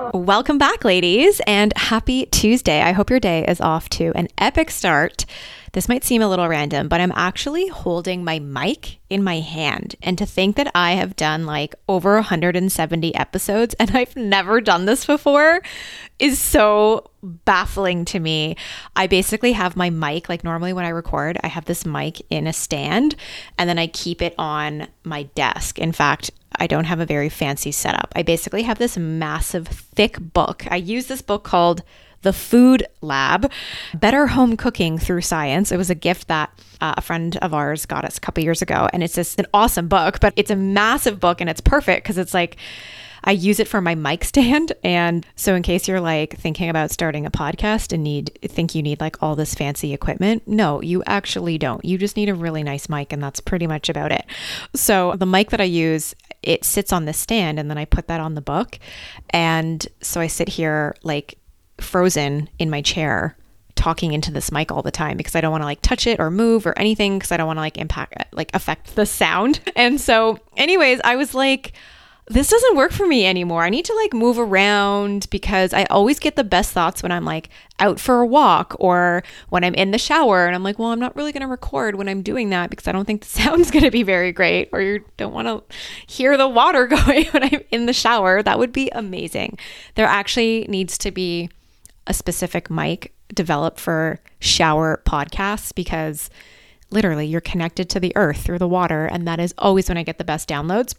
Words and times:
Welcome 0.00 0.56
back, 0.56 0.82
ladies, 0.82 1.42
and 1.46 1.76
happy 1.76 2.24
Tuesday. 2.26 2.80
I 2.80 2.92
hope 2.92 3.10
your 3.10 3.20
day 3.20 3.44
is 3.46 3.60
off 3.60 3.90
to 3.90 4.12
an 4.14 4.28
epic 4.38 4.70
start. 4.70 5.26
This 5.72 5.90
might 5.90 6.04
seem 6.04 6.22
a 6.22 6.28
little 6.28 6.48
random, 6.48 6.88
but 6.88 7.02
I'm 7.02 7.12
actually 7.14 7.68
holding 7.68 8.24
my 8.24 8.38
mic 8.38 8.98
in 9.10 9.22
my 9.22 9.40
hand. 9.40 9.94
And 10.02 10.16
to 10.16 10.24
think 10.24 10.56
that 10.56 10.70
I 10.74 10.92
have 10.92 11.16
done 11.16 11.44
like 11.44 11.74
over 11.86 12.14
170 12.14 13.14
episodes 13.14 13.74
and 13.74 13.90
I've 13.96 14.16
never 14.16 14.60
done 14.60 14.86
this 14.86 15.04
before 15.04 15.60
is 16.18 16.38
so 16.38 17.10
baffling 17.22 18.06
to 18.06 18.18
me. 18.18 18.56
I 18.96 19.06
basically 19.06 19.52
have 19.52 19.76
my 19.76 19.90
mic, 19.90 20.30
like 20.30 20.42
normally 20.42 20.72
when 20.72 20.86
I 20.86 20.90
record, 20.90 21.38
I 21.44 21.48
have 21.48 21.66
this 21.66 21.84
mic 21.84 22.22
in 22.30 22.46
a 22.46 22.52
stand 22.54 23.16
and 23.58 23.68
then 23.68 23.78
I 23.78 23.86
keep 23.86 24.22
it 24.22 24.34
on 24.38 24.88
my 25.04 25.24
desk. 25.34 25.78
In 25.78 25.92
fact, 25.92 26.30
I 26.60 26.66
don't 26.66 26.84
have 26.84 27.00
a 27.00 27.06
very 27.06 27.30
fancy 27.30 27.72
setup. 27.72 28.12
I 28.14 28.22
basically 28.22 28.62
have 28.62 28.78
this 28.78 28.96
massive, 28.96 29.66
thick 29.66 30.18
book. 30.20 30.66
I 30.70 30.76
use 30.76 31.06
this 31.06 31.22
book 31.22 31.42
called 31.42 31.82
The 32.20 32.34
Food 32.34 32.86
Lab 33.00 33.50
Better 33.94 34.28
Home 34.28 34.58
Cooking 34.58 34.98
Through 34.98 35.22
Science. 35.22 35.72
It 35.72 35.78
was 35.78 35.88
a 35.88 35.94
gift 35.94 36.28
that 36.28 36.50
uh, 36.82 36.94
a 36.98 37.00
friend 37.00 37.36
of 37.38 37.54
ours 37.54 37.86
got 37.86 38.04
us 38.04 38.18
a 38.18 38.20
couple 38.20 38.44
years 38.44 38.60
ago. 38.60 38.88
And 38.92 39.02
it's 39.02 39.14
just 39.14 39.40
an 39.40 39.46
awesome 39.54 39.88
book, 39.88 40.20
but 40.20 40.34
it's 40.36 40.50
a 40.50 40.56
massive 40.56 41.18
book 41.18 41.40
and 41.40 41.48
it's 41.48 41.62
perfect 41.62 42.04
because 42.04 42.18
it's 42.18 42.34
like, 42.34 42.58
I 43.24 43.32
use 43.32 43.60
it 43.60 43.68
for 43.68 43.80
my 43.80 43.94
mic 43.94 44.24
stand. 44.24 44.72
And 44.82 45.26
so 45.36 45.54
in 45.54 45.62
case 45.62 45.88
you're 45.88 46.00
like 46.00 46.38
thinking 46.38 46.68
about 46.68 46.90
starting 46.90 47.26
a 47.26 47.30
podcast 47.30 47.92
and 47.92 48.02
need 48.02 48.38
think 48.42 48.74
you 48.74 48.82
need 48.82 49.00
like 49.00 49.22
all 49.22 49.36
this 49.36 49.54
fancy 49.54 49.92
equipment, 49.92 50.46
no, 50.46 50.80
you 50.80 51.02
actually 51.06 51.58
don't. 51.58 51.84
You 51.84 51.98
just 51.98 52.16
need 52.16 52.28
a 52.28 52.34
really 52.34 52.62
nice 52.62 52.88
mic 52.88 53.12
and 53.12 53.22
that's 53.22 53.40
pretty 53.40 53.66
much 53.66 53.88
about 53.88 54.12
it. 54.12 54.24
So 54.74 55.14
the 55.16 55.26
mic 55.26 55.50
that 55.50 55.60
I 55.60 55.64
use, 55.64 56.14
it 56.42 56.64
sits 56.64 56.92
on 56.92 57.04
the 57.04 57.12
stand 57.12 57.58
and 57.58 57.70
then 57.70 57.78
I 57.78 57.84
put 57.84 58.08
that 58.08 58.20
on 58.20 58.34
the 58.34 58.40
book. 58.40 58.78
And 59.30 59.86
so 60.00 60.20
I 60.20 60.26
sit 60.26 60.48
here 60.48 60.94
like 61.02 61.38
frozen 61.78 62.48
in 62.58 62.70
my 62.70 62.82
chair 62.82 63.36
talking 63.74 64.12
into 64.12 64.30
this 64.30 64.52
mic 64.52 64.70
all 64.70 64.82
the 64.82 64.90
time 64.90 65.16
because 65.16 65.34
I 65.34 65.40
don't 65.40 65.50
want 65.50 65.62
to 65.62 65.66
like 65.66 65.80
touch 65.80 66.06
it 66.06 66.20
or 66.20 66.30
move 66.30 66.66
or 66.66 66.78
anything 66.78 67.18
because 67.18 67.32
I 67.32 67.38
don't 67.38 67.46
want 67.46 67.56
to 67.56 67.62
like 67.62 67.78
impact 67.78 68.14
like 68.32 68.50
affect 68.54 68.94
the 68.94 69.06
sound. 69.06 69.60
And 69.76 70.00
so 70.00 70.38
anyways, 70.56 71.00
I 71.04 71.16
was 71.16 71.34
like 71.34 71.72
this 72.30 72.48
doesn't 72.48 72.76
work 72.76 72.92
for 72.92 73.08
me 73.08 73.26
anymore. 73.26 73.64
I 73.64 73.70
need 73.70 73.84
to 73.86 73.94
like 73.94 74.12
move 74.12 74.38
around 74.38 75.26
because 75.30 75.72
I 75.72 75.82
always 75.86 76.20
get 76.20 76.36
the 76.36 76.44
best 76.44 76.70
thoughts 76.70 77.02
when 77.02 77.10
I'm 77.10 77.24
like 77.24 77.48
out 77.80 77.98
for 77.98 78.20
a 78.20 78.26
walk 78.26 78.76
or 78.78 79.24
when 79.48 79.64
I'm 79.64 79.74
in 79.74 79.90
the 79.90 79.98
shower 79.98 80.46
and 80.46 80.54
I'm 80.54 80.62
like, 80.62 80.78
well, 80.78 80.90
I'm 80.90 81.00
not 81.00 81.16
really 81.16 81.32
going 81.32 81.40
to 81.40 81.48
record 81.48 81.96
when 81.96 82.08
I'm 82.08 82.22
doing 82.22 82.50
that 82.50 82.70
because 82.70 82.86
I 82.86 82.92
don't 82.92 83.04
think 83.04 83.22
the 83.22 83.26
sound's 83.42 83.72
going 83.72 83.82
to 83.84 83.90
be 83.90 84.04
very 84.04 84.30
great 84.30 84.68
or 84.72 84.80
you 84.80 85.04
don't 85.16 85.34
want 85.34 85.48
to 85.48 85.76
hear 86.06 86.36
the 86.36 86.46
water 86.46 86.86
going 87.04 87.26
when 87.26 87.42
I'm 87.42 87.62
in 87.72 87.86
the 87.86 87.92
shower. 87.92 88.44
That 88.44 88.60
would 88.60 88.72
be 88.72 88.90
amazing. 88.90 89.58
There 89.96 90.06
actually 90.06 90.66
needs 90.68 90.96
to 90.98 91.10
be 91.10 91.50
a 92.06 92.14
specific 92.14 92.70
mic 92.70 93.12
developed 93.34 93.80
for 93.80 94.20
shower 94.38 95.02
podcasts 95.04 95.74
because 95.74 96.30
literally 96.92 97.26
you're 97.26 97.40
connected 97.40 97.90
to 97.90 97.98
the 97.98 98.12
earth 98.14 98.42
through 98.42 98.58
the 98.58 98.68
water 98.68 99.06
and 99.06 99.26
that 99.26 99.40
is 99.40 99.52
always 99.58 99.88
when 99.88 99.98
I 99.98 100.04
get 100.04 100.18
the 100.18 100.24
best 100.24 100.48
downloads. 100.48 100.94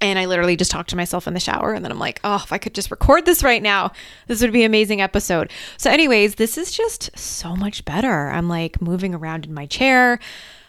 And 0.00 0.18
I 0.18 0.26
literally 0.26 0.56
just 0.56 0.70
talked 0.70 0.90
to 0.90 0.96
myself 0.96 1.26
in 1.26 1.34
the 1.34 1.40
shower. 1.40 1.74
And 1.74 1.84
then 1.84 1.90
I'm 1.90 1.98
like, 1.98 2.20
oh, 2.22 2.40
if 2.44 2.52
I 2.52 2.58
could 2.58 2.74
just 2.74 2.90
record 2.90 3.26
this 3.26 3.42
right 3.42 3.62
now, 3.62 3.92
this 4.28 4.40
would 4.40 4.52
be 4.52 4.62
an 4.62 4.70
amazing 4.70 5.00
episode. 5.00 5.50
So, 5.76 5.90
anyways, 5.90 6.36
this 6.36 6.56
is 6.56 6.70
just 6.70 7.16
so 7.18 7.56
much 7.56 7.84
better. 7.84 8.28
I'm 8.28 8.48
like 8.48 8.80
moving 8.80 9.14
around 9.14 9.46
in 9.46 9.54
my 9.54 9.66
chair. 9.66 10.20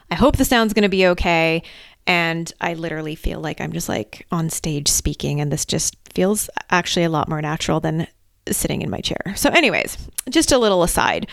I 0.10 0.16
hope 0.16 0.38
the 0.38 0.46
sound's 0.46 0.74
going 0.74 0.84
to 0.84 0.90
be 0.90 1.06
okay. 1.08 1.62
And 2.08 2.52
I 2.60 2.74
literally 2.74 3.14
feel 3.14 3.40
like 3.40 3.62
I'm 3.62 3.72
just 3.72 3.88
like 3.88 4.26
on 4.32 4.50
stage 4.50 4.88
speaking. 4.88 5.40
And 5.40 5.52
this 5.52 5.66
just 5.66 5.96
feels 6.12 6.50
actually 6.72 7.06
a 7.06 7.10
lot 7.10 7.30
more 7.30 7.42
natural 7.42 7.80
than 7.80 8.08
sitting 8.50 8.82
in 8.82 8.90
my 8.90 9.00
chair. 9.00 9.36
So, 9.36 9.52
anyways, 9.52 10.10
just 10.30 10.52
a 10.52 10.58
little 10.58 10.82
aside. 10.82 11.28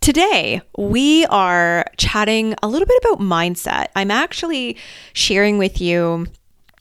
Today, 0.00 0.60
we 0.76 1.26
are 1.26 1.86
chatting 1.96 2.54
a 2.62 2.68
little 2.68 2.86
bit 2.86 3.00
about 3.04 3.20
mindset. 3.20 3.86
I'm 3.96 4.10
actually 4.10 4.76
sharing 5.12 5.58
with 5.58 5.80
you 5.80 6.26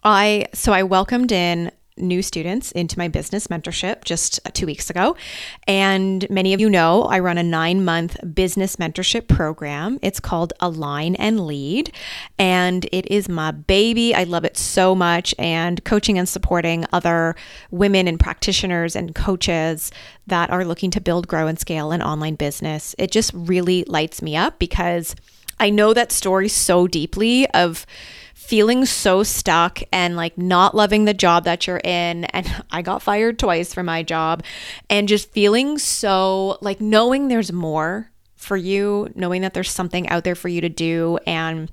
I 0.05 0.45
so 0.53 0.71
I 0.71 0.83
welcomed 0.83 1.31
in 1.31 1.71
new 1.97 2.21
students 2.21 2.71
into 2.73 2.97
my 2.99 3.07
business 3.07 3.47
mentorship 3.47 4.03
just 4.03 4.39
two 4.53 4.65
weeks 4.65 4.89
ago. 4.89 5.15
And 5.65 6.29
many 6.29 6.53
of 6.53 6.59
you 6.59 6.69
know 6.69 7.03
I 7.03 7.19
run 7.19 7.37
a 7.37 7.43
nine 7.43 7.85
month 7.85 8.17
business 8.33 8.75
mentorship 8.75 9.27
program. 9.27 9.97
It's 10.01 10.19
called 10.19 10.53
Align 10.59 11.15
and 11.15 11.47
Lead. 11.47 11.93
And 12.37 12.85
it 12.91 13.09
is 13.09 13.29
my 13.29 13.51
baby. 13.51 14.13
I 14.13 14.23
love 14.23 14.43
it 14.45 14.57
so 14.57 14.93
much. 14.93 15.33
And 15.39 15.83
coaching 15.85 16.19
and 16.19 16.27
supporting 16.27 16.85
other 16.91 17.35
women 17.71 18.07
and 18.07 18.19
practitioners 18.19 18.95
and 18.95 19.15
coaches 19.15 19.91
that 20.27 20.49
are 20.49 20.65
looking 20.65 20.91
to 20.91 21.01
build, 21.01 21.27
grow, 21.27 21.47
and 21.47 21.57
scale 21.57 21.91
an 21.91 22.01
online 22.01 22.35
business. 22.35 22.93
It 22.97 23.11
just 23.11 23.31
really 23.33 23.85
lights 23.85 24.21
me 24.21 24.35
up 24.35 24.59
because 24.59 25.15
I 25.59 25.69
know 25.69 25.93
that 25.93 26.11
story 26.11 26.49
so 26.49 26.87
deeply 26.87 27.49
of 27.51 27.85
feeling 28.35 28.85
so 28.85 29.23
stuck 29.23 29.81
and 29.93 30.15
like 30.15 30.37
not 30.37 30.75
loving 30.75 31.05
the 31.05 31.13
job 31.13 31.45
that 31.45 31.65
you're 31.65 31.81
in. 31.83 32.25
And 32.25 32.63
I 32.71 32.83
got 32.83 33.01
fired 33.01 33.39
twice 33.39 33.73
for 33.73 33.81
my 33.81 34.03
job 34.03 34.43
and 34.89 35.07
just 35.07 35.31
feeling 35.31 35.79
so 35.79 36.59
like 36.61 36.79
knowing 36.79 37.29
there's 37.29 37.51
more 37.51 38.11
for 38.35 38.57
you, 38.57 39.09
knowing 39.15 39.41
that 39.41 39.55
there's 39.55 39.71
something 39.71 40.07
out 40.09 40.23
there 40.25 40.35
for 40.35 40.49
you 40.49 40.61
to 40.61 40.69
do 40.69 41.17
and 41.25 41.71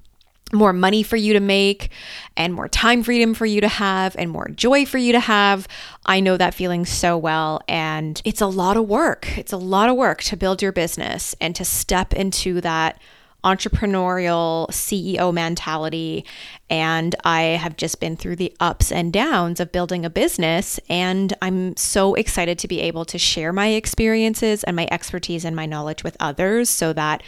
more 0.54 0.72
money 0.72 1.02
for 1.02 1.16
you 1.16 1.32
to 1.32 1.40
make 1.40 1.90
and 2.36 2.54
more 2.54 2.68
time 2.68 3.02
freedom 3.02 3.34
for 3.34 3.46
you 3.46 3.60
to 3.60 3.68
have 3.68 4.14
and 4.18 4.30
more 4.30 4.48
joy 4.48 4.86
for 4.86 4.98
you 4.98 5.12
to 5.12 5.20
have. 5.20 5.66
I 6.06 6.20
know 6.20 6.36
that 6.36 6.54
feeling 6.54 6.86
so 6.86 7.18
well. 7.18 7.60
And 7.68 8.20
it's 8.24 8.40
a 8.40 8.46
lot 8.46 8.76
of 8.76 8.86
work. 8.86 9.36
It's 9.36 9.52
a 9.52 9.56
lot 9.58 9.88
of 9.88 9.96
work 9.96 10.22
to 10.24 10.36
build 10.36 10.62
your 10.62 10.72
business 10.72 11.34
and 11.40 11.56
to 11.56 11.64
step 11.64 12.14
into 12.14 12.60
that 12.60 13.00
entrepreneurial 13.44 14.68
CEO 14.68 15.32
mentality. 15.32 16.24
And 16.70 17.14
I 17.24 17.42
have 17.42 17.76
just 17.76 18.00
been 18.00 18.16
through 18.16 18.36
the 18.36 18.54
ups 18.60 18.92
and 18.92 19.12
downs 19.12 19.60
of 19.60 19.72
building 19.72 20.04
a 20.04 20.10
business. 20.10 20.78
And 20.88 21.34
I'm 21.42 21.76
so 21.76 22.14
excited 22.14 22.58
to 22.60 22.68
be 22.68 22.80
able 22.80 23.04
to 23.06 23.18
share 23.18 23.52
my 23.52 23.68
experiences 23.68 24.64
and 24.64 24.76
my 24.76 24.88
expertise 24.90 25.44
and 25.44 25.56
my 25.56 25.66
knowledge 25.66 26.04
with 26.04 26.16
others 26.20 26.70
so 26.70 26.92
that 26.92 27.22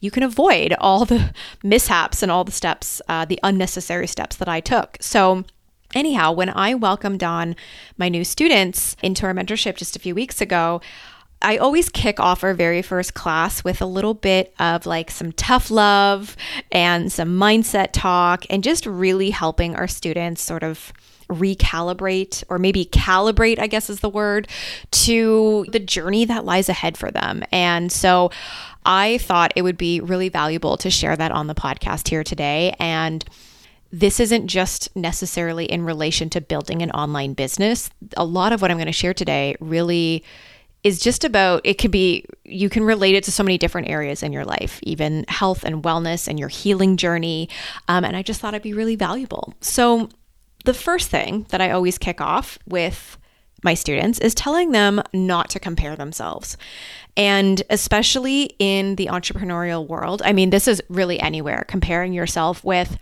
you 0.00 0.10
can 0.10 0.22
avoid 0.22 0.74
all 0.78 1.04
the 1.04 1.34
mishaps 1.62 2.22
and 2.22 2.30
all 2.30 2.44
the 2.44 2.52
steps, 2.52 3.02
uh, 3.08 3.24
the 3.24 3.40
unnecessary 3.42 4.06
steps 4.06 4.36
that 4.36 4.48
I 4.48 4.60
took. 4.60 4.96
So, 5.00 5.44
anyhow, 5.94 6.32
when 6.32 6.50
I 6.50 6.74
welcomed 6.74 7.24
on 7.24 7.56
my 7.96 8.08
new 8.08 8.24
students 8.24 8.96
into 9.02 9.26
our 9.26 9.34
mentorship 9.34 9.76
just 9.76 9.96
a 9.96 10.00
few 10.00 10.14
weeks 10.14 10.40
ago, 10.40 10.80
I 11.40 11.56
always 11.58 11.88
kick 11.88 12.18
off 12.18 12.42
our 12.42 12.54
very 12.54 12.82
first 12.82 13.14
class 13.14 13.62
with 13.62 13.80
a 13.80 13.86
little 13.86 14.14
bit 14.14 14.52
of 14.58 14.86
like 14.86 15.10
some 15.10 15.32
tough 15.32 15.70
love 15.70 16.36
and 16.72 17.12
some 17.12 17.38
mindset 17.38 17.90
talk 17.92 18.44
and 18.50 18.64
just 18.64 18.86
really 18.86 19.30
helping 19.30 19.76
our 19.76 19.86
students 19.86 20.42
sort 20.42 20.62
of 20.62 20.92
recalibrate 21.28 22.42
or 22.48 22.58
maybe 22.58 22.86
calibrate, 22.86 23.58
I 23.58 23.66
guess 23.66 23.90
is 23.90 24.00
the 24.00 24.08
word, 24.08 24.48
to 24.90 25.66
the 25.70 25.78
journey 25.78 26.24
that 26.24 26.44
lies 26.44 26.68
ahead 26.68 26.96
for 26.96 27.10
them. 27.10 27.44
And 27.52 27.92
so 27.92 28.30
I 28.84 29.18
thought 29.18 29.52
it 29.54 29.62
would 29.62 29.78
be 29.78 30.00
really 30.00 30.30
valuable 30.30 30.76
to 30.78 30.90
share 30.90 31.16
that 31.16 31.30
on 31.30 31.46
the 31.46 31.54
podcast 31.54 32.08
here 32.08 32.24
today. 32.24 32.74
And 32.78 33.24
this 33.92 34.20
isn't 34.20 34.48
just 34.48 34.94
necessarily 34.96 35.66
in 35.66 35.84
relation 35.84 36.30
to 36.30 36.40
building 36.40 36.82
an 36.82 36.90
online 36.90 37.34
business. 37.34 37.90
A 38.16 38.24
lot 38.24 38.52
of 38.52 38.60
what 38.60 38.70
I'm 38.70 38.76
going 38.76 38.86
to 38.86 38.92
share 38.92 39.14
today 39.14 39.56
really 39.60 40.24
is 40.84 41.00
just 41.00 41.24
about 41.24 41.60
it 41.64 41.74
could 41.74 41.90
be 41.90 42.24
you 42.44 42.68
can 42.68 42.84
relate 42.84 43.14
it 43.14 43.24
to 43.24 43.32
so 43.32 43.42
many 43.42 43.58
different 43.58 43.88
areas 43.88 44.22
in 44.22 44.32
your 44.32 44.44
life 44.44 44.78
even 44.82 45.24
health 45.28 45.64
and 45.64 45.82
wellness 45.82 46.28
and 46.28 46.38
your 46.38 46.48
healing 46.48 46.96
journey. 46.96 47.48
Um, 47.88 48.04
and 48.04 48.16
i 48.16 48.22
just 48.22 48.40
thought 48.40 48.54
it'd 48.54 48.62
be 48.62 48.72
really 48.72 48.96
valuable. 48.96 49.54
So 49.60 50.08
the 50.64 50.74
first 50.74 51.10
thing 51.10 51.46
that 51.50 51.60
i 51.60 51.70
always 51.70 51.98
kick 51.98 52.20
off 52.20 52.58
with 52.66 53.18
my 53.64 53.74
students 53.74 54.20
is 54.20 54.34
telling 54.34 54.70
them 54.70 55.02
not 55.12 55.50
to 55.50 55.58
compare 55.58 55.96
themselves. 55.96 56.56
And 57.16 57.60
especially 57.70 58.54
in 58.60 58.94
the 58.94 59.06
entrepreneurial 59.06 59.86
world 59.86 60.22
i 60.24 60.32
mean 60.32 60.50
this 60.50 60.68
is 60.68 60.80
really 60.88 61.18
anywhere 61.20 61.64
comparing 61.66 62.12
yourself 62.12 62.62
with 62.64 62.98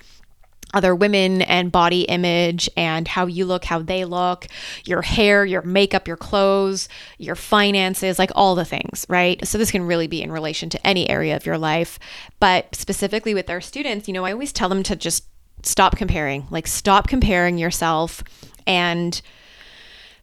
other 0.77 0.95
women 0.95 1.43
and 1.43 1.73
body 1.73 2.03
image 2.03 2.69
and 2.77 3.09
how 3.09 3.27
you 3.27 3.47
look, 3.47 3.65
how 3.65 3.81
they 3.81 4.05
look, 4.05 4.47
your 4.85 5.03
hair, 5.03 5.45
your 5.45 5.63
makeup, 5.63 6.07
your 6.07 6.19
clothes, 6.19 6.89
your 7.19 7.35
finances, 7.35 8.19
like 8.19 8.31
all 8.35 8.55
the 8.55 8.65
things, 8.65 9.07
right? 9.09 9.45
So 9.47 9.57
this 9.57 9.71
can 9.71 9.83
really 9.83 10.07
be 10.07 10.23
in 10.23 10.31
relation 10.31 10.69
to 10.71 10.87
any 10.87 11.09
area 11.09 11.35
of 11.35 11.47
your 11.47 11.57
life. 11.57 11.99
But 12.39 12.75
specifically 12.75 13.33
with 13.33 13.49
our 13.49 13.63
students, 13.63 14.07
you 14.07 14.15
know, 14.15 14.27
I 14.27 14.33
always 14.33 14.53
tell 14.53 14.69
them 14.69 14.83
to 14.85 14.95
just 14.95 15.25
stop 15.63 15.97
comparing, 15.97 16.47
like 16.51 16.67
stop 16.67 17.09
comparing 17.09 17.57
yourself 17.57 18.23
and 18.67 19.21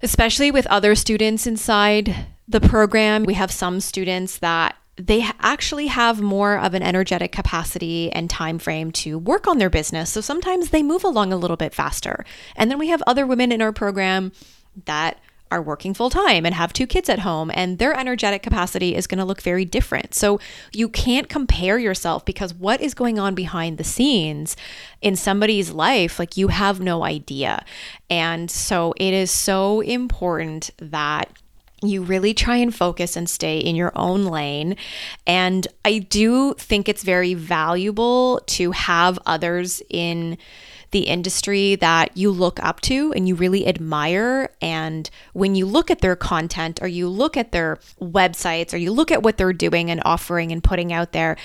especially 0.03 0.51
with 0.51 0.67
other 0.67 0.93
students 0.93 1.47
inside 1.47 2.27
the 2.47 2.61
program, 2.61 3.23
we 3.23 3.33
have 3.33 3.51
some 3.51 3.79
students 3.79 4.37
that 4.37 4.75
they 4.95 5.25
actually 5.39 5.87
have 5.87 6.21
more 6.21 6.57
of 6.57 6.73
an 6.73 6.83
energetic 6.83 7.31
capacity 7.31 8.11
and 8.11 8.29
time 8.29 8.59
frame 8.59 8.91
to 8.91 9.17
work 9.17 9.47
on 9.47 9.57
their 9.57 9.69
business. 9.69 10.11
So 10.11 10.21
sometimes 10.21 10.69
they 10.69 10.83
move 10.83 11.03
along 11.03 11.33
a 11.33 11.37
little 11.37 11.57
bit 11.57 11.73
faster. 11.73 12.23
And 12.55 12.69
then 12.69 12.77
we 12.77 12.89
have 12.89 13.01
other 13.07 13.25
women 13.25 13.51
in 13.51 13.61
our 13.61 13.73
program 13.73 14.31
that 14.85 15.19
are 15.53 15.61
working 15.61 15.93
full 15.93 16.09
time 16.09 16.45
and 16.47 16.55
have 16.55 16.73
two 16.73 16.87
kids 16.87 17.09
at 17.09 17.19
home, 17.19 17.51
and 17.53 17.77
their 17.77 17.93
energetic 17.97 18.41
capacity 18.41 18.95
is 18.95 19.05
going 19.05 19.19
to 19.19 19.25
look 19.25 19.41
very 19.41 19.63
different. 19.65 20.15
So 20.15 20.39
you 20.73 20.89
can't 20.89 21.29
compare 21.29 21.77
yourself 21.77 22.25
because 22.25 22.55
what 22.55 22.81
is 22.81 22.95
going 22.95 23.19
on 23.19 23.35
behind 23.35 23.77
the 23.77 23.83
scenes 23.83 24.57
in 24.99 25.15
somebody's 25.15 25.69
life, 25.71 26.17
like 26.17 26.37
you 26.37 26.47
have 26.47 26.79
no 26.79 27.03
idea. 27.03 27.63
And 28.09 28.49
so 28.49 28.95
it 28.97 29.13
is 29.13 29.29
so 29.29 29.81
important 29.81 30.71
that 30.79 31.31
you 31.89 32.01
really 32.01 32.33
try 32.33 32.57
and 32.57 32.73
focus 32.73 33.15
and 33.15 33.29
stay 33.29 33.57
in 33.57 33.75
your 33.75 33.91
own 33.95 34.25
lane. 34.25 34.75
And 35.27 35.67
I 35.85 35.99
do 35.99 36.53
think 36.55 36.87
it's 36.87 37.03
very 37.03 37.33
valuable 37.33 38.41
to 38.47 38.71
have 38.71 39.19
others 39.25 39.81
in 39.89 40.37
the 40.93 41.01
industry 41.01 41.75
that 41.75 42.15
you 42.15 42.31
look 42.31 42.63
up 42.63 42.79
to 42.79 43.11
and 43.13 43.27
you 43.27 43.35
really 43.35 43.67
admire. 43.67 44.49
And 44.61 45.09
when 45.33 45.55
you 45.55 45.65
look 45.65 45.91
at 45.91 46.01
their 46.01 46.15
content 46.15 46.81
or 46.81 46.87
you 46.87 47.09
look 47.09 47.35
at 47.35 47.51
their 47.51 47.79
websites 47.99 48.73
or 48.73 48.77
you 48.77 48.91
look 48.91 49.11
at 49.11 49.23
what 49.23 49.37
they're 49.37 49.53
doing 49.53 49.89
and 49.89 50.01
offering 50.05 50.51
and 50.51 50.63
putting 50.63 50.93
out 50.93 51.11
there, 51.11 51.35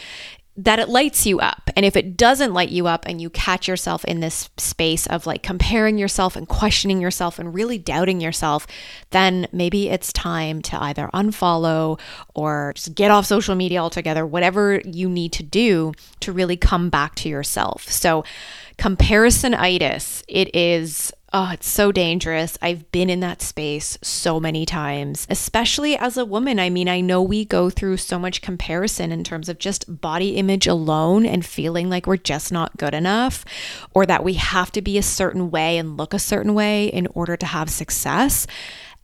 that 0.58 0.80
it 0.80 0.88
lights 0.88 1.24
you 1.24 1.38
up. 1.38 1.70
And 1.76 1.86
if 1.86 1.94
it 1.94 2.16
doesn't 2.16 2.52
light 2.52 2.70
you 2.70 2.88
up 2.88 3.04
and 3.06 3.22
you 3.22 3.30
catch 3.30 3.68
yourself 3.68 4.04
in 4.04 4.18
this 4.18 4.50
space 4.56 5.06
of 5.06 5.24
like 5.24 5.44
comparing 5.44 5.98
yourself 5.98 6.34
and 6.34 6.48
questioning 6.48 7.00
yourself 7.00 7.38
and 7.38 7.54
really 7.54 7.78
doubting 7.78 8.20
yourself, 8.20 8.66
then 9.10 9.46
maybe 9.52 9.88
it's 9.88 10.12
time 10.12 10.60
to 10.62 10.82
either 10.82 11.10
unfollow 11.14 11.98
or 12.34 12.72
just 12.74 12.96
get 12.96 13.12
off 13.12 13.24
social 13.24 13.54
media 13.54 13.78
altogether, 13.78 14.26
whatever 14.26 14.82
you 14.84 15.08
need 15.08 15.32
to 15.34 15.44
do 15.44 15.92
to 16.18 16.32
really 16.32 16.56
come 16.56 16.90
back 16.90 17.14
to 17.14 17.28
yourself. 17.28 17.84
So, 17.84 18.24
comparisonitis, 18.78 20.24
it 20.26 20.54
is 20.54 21.12
Oh, 21.30 21.50
it's 21.52 21.68
so 21.68 21.92
dangerous. 21.92 22.56
I've 22.62 22.90
been 22.90 23.10
in 23.10 23.20
that 23.20 23.42
space 23.42 23.98
so 24.00 24.40
many 24.40 24.64
times, 24.64 25.26
especially 25.28 25.94
as 25.94 26.16
a 26.16 26.24
woman. 26.24 26.58
I 26.58 26.70
mean, 26.70 26.88
I 26.88 27.02
know 27.02 27.22
we 27.22 27.44
go 27.44 27.68
through 27.68 27.98
so 27.98 28.18
much 28.18 28.40
comparison 28.40 29.12
in 29.12 29.24
terms 29.24 29.50
of 29.50 29.58
just 29.58 30.00
body 30.00 30.36
image 30.36 30.66
alone 30.66 31.26
and 31.26 31.44
feeling 31.44 31.90
like 31.90 32.06
we're 32.06 32.16
just 32.16 32.50
not 32.50 32.78
good 32.78 32.94
enough 32.94 33.44
or 33.92 34.06
that 34.06 34.24
we 34.24 34.34
have 34.34 34.72
to 34.72 34.80
be 34.80 34.96
a 34.96 35.02
certain 35.02 35.50
way 35.50 35.76
and 35.76 35.98
look 35.98 36.14
a 36.14 36.18
certain 36.18 36.54
way 36.54 36.86
in 36.86 37.06
order 37.08 37.36
to 37.36 37.46
have 37.46 37.68
success. 37.68 38.46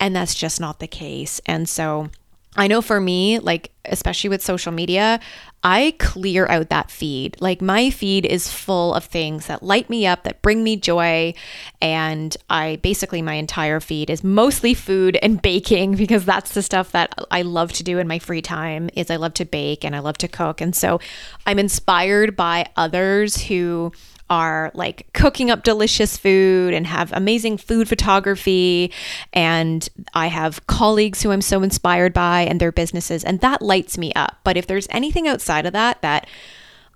And 0.00 0.16
that's 0.16 0.34
just 0.34 0.58
not 0.58 0.80
the 0.80 0.86
case. 0.86 1.42
And 1.44 1.68
so, 1.68 2.08
I 2.56 2.68
know 2.68 2.80
for 2.80 3.00
me, 3.00 3.40
like, 3.40 3.72
especially 3.84 4.30
with 4.30 4.40
social 4.40 4.70
media, 4.70 5.18
I 5.64 5.94
clear 5.98 6.46
out 6.46 6.68
that 6.68 6.90
feed. 6.90 7.36
Like, 7.40 7.60
my 7.60 7.90
feed 7.90 8.24
is 8.24 8.50
full 8.50 8.94
of 8.94 9.04
things 9.04 9.46
that 9.46 9.62
light 9.62 9.90
me 9.90 10.06
up, 10.06 10.22
that 10.22 10.40
bring 10.40 10.62
me 10.62 10.76
joy. 10.76 11.34
And 11.80 12.36
I 12.48 12.76
basically, 12.82 13.22
my 13.22 13.34
entire 13.34 13.80
feed 13.80 14.08
is 14.08 14.22
mostly 14.22 14.72
food 14.72 15.18
and 15.22 15.42
baking 15.42 15.94
because 15.96 16.24
that's 16.24 16.54
the 16.54 16.62
stuff 16.62 16.92
that 16.92 17.14
I 17.30 17.42
love 17.42 17.72
to 17.72 17.82
do 17.82 17.98
in 17.98 18.06
my 18.06 18.20
free 18.20 18.42
time 18.42 18.88
is 18.94 19.10
I 19.10 19.16
love 19.16 19.34
to 19.34 19.44
bake 19.44 19.84
and 19.84 19.96
I 19.96 19.98
love 19.98 20.18
to 20.18 20.28
cook. 20.28 20.60
And 20.60 20.76
so 20.76 21.00
I'm 21.46 21.58
inspired 21.58 22.36
by 22.36 22.66
others 22.76 23.42
who 23.42 23.92
are 24.30 24.70
like 24.74 25.06
cooking 25.12 25.50
up 25.50 25.62
delicious 25.62 26.16
food 26.16 26.74
and 26.74 26.86
have 26.86 27.12
amazing 27.12 27.58
food 27.58 27.88
photography. 27.88 28.92
And 29.32 29.88
I 30.14 30.28
have 30.28 30.66
colleagues 30.66 31.22
who 31.22 31.30
I'm 31.30 31.42
so 31.42 31.62
inspired 31.62 32.12
by 32.12 32.42
and 32.42 32.60
their 32.60 32.72
businesses, 32.72 33.24
and 33.24 33.40
that 33.40 33.62
lights 33.62 33.98
me 33.98 34.12
up. 34.14 34.38
But 34.44 34.56
if 34.56 34.66
there's 34.66 34.88
anything 34.90 35.28
outside 35.28 35.66
of 35.66 35.72
that, 35.72 36.00
that 36.02 36.26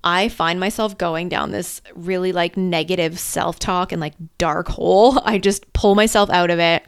I 0.05 0.29
find 0.29 0.61
myself 0.61 0.97
going 0.97 1.29
down 1.29 1.51
this 1.51 1.83
really 1.95 2.33
like 2.33 2.57
negative 2.57 3.19
self 3.19 3.59
talk 3.59 3.93
and 3.93 4.01
like 4.01 4.15
dark 4.39 4.69
hole. 4.69 5.21
I 5.25 5.39
just 5.39 5.73
pull 5.73 5.95
myself 5.95 6.31
out 6.31 6.51
of 6.51 6.59
it, 6.59 6.85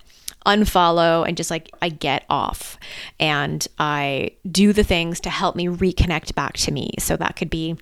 unfollow, 0.46 1.26
and 1.26 1.36
just 1.36 1.50
like 1.50 1.70
I 1.82 1.88
get 1.88 2.24
off 2.30 2.78
and 3.18 3.66
I 3.78 4.32
do 4.50 4.72
the 4.72 4.84
things 4.84 5.20
to 5.20 5.30
help 5.30 5.56
me 5.56 5.66
reconnect 5.66 6.34
back 6.34 6.54
to 6.58 6.72
me. 6.72 6.92
So 6.98 7.16
that 7.16 7.36
could 7.36 7.50
be 7.50 7.76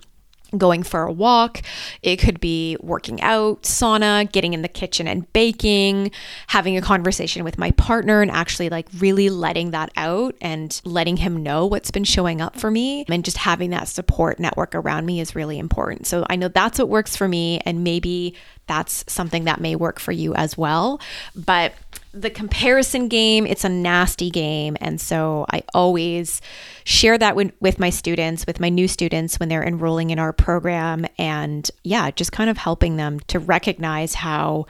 going 0.57 0.83
for 0.83 1.03
a 1.03 1.11
walk. 1.11 1.61
It 2.01 2.17
could 2.17 2.39
be 2.39 2.77
working 2.81 3.21
out, 3.21 3.63
sauna, 3.63 4.31
getting 4.31 4.53
in 4.53 4.61
the 4.61 4.67
kitchen 4.67 5.07
and 5.07 5.31
baking, 5.33 6.11
having 6.47 6.77
a 6.77 6.81
conversation 6.81 7.43
with 7.43 7.57
my 7.57 7.71
partner 7.71 8.21
and 8.21 8.31
actually 8.31 8.69
like 8.69 8.87
really 8.97 9.29
letting 9.29 9.71
that 9.71 9.91
out 9.95 10.35
and 10.41 10.79
letting 10.83 11.17
him 11.17 11.43
know 11.43 11.65
what's 11.65 11.91
been 11.91 12.03
showing 12.03 12.41
up 12.41 12.59
for 12.59 12.71
me 12.71 13.05
and 13.09 13.25
just 13.25 13.37
having 13.37 13.69
that 13.71 13.87
support 13.87 14.39
network 14.39 14.75
around 14.75 15.05
me 15.05 15.19
is 15.19 15.35
really 15.35 15.59
important. 15.59 16.07
So 16.07 16.25
I 16.29 16.35
know 16.35 16.47
that's 16.47 16.79
what 16.79 16.89
works 16.89 17.15
for 17.15 17.27
me 17.27 17.59
and 17.65 17.83
maybe 17.83 18.35
that's 18.67 19.03
something 19.07 19.45
that 19.45 19.59
may 19.59 19.75
work 19.75 19.99
for 19.99 20.11
you 20.11 20.33
as 20.35 20.57
well. 20.57 21.01
But 21.35 21.73
the 22.11 22.29
comparison 22.29 23.07
game, 23.07 23.45
it's 23.45 23.63
a 23.63 23.69
nasty 23.69 24.29
game. 24.29 24.77
And 24.81 24.99
so 24.99 25.45
I 25.51 25.63
always 25.73 26.41
share 26.83 27.17
that 27.17 27.35
with, 27.35 27.53
with 27.59 27.79
my 27.79 27.89
students, 27.89 28.47
with 28.47 28.59
my 28.59 28.69
new 28.69 28.87
students 28.87 29.39
when 29.39 29.49
they're 29.49 29.63
enrolling 29.63 30.09
in 30.09 30.19
our 30.19 30.33
program. 30.33 31.05
And 31.17 31.69
yeah, 31.83 32.09
just 32.11 32.31
kind 32.31 32.49
of 32.49 32.57
helping 32.57 32.97
them 32.97 33.19
to 33.27 33.39
recognize 33.39 34.15
how 34.15 34.65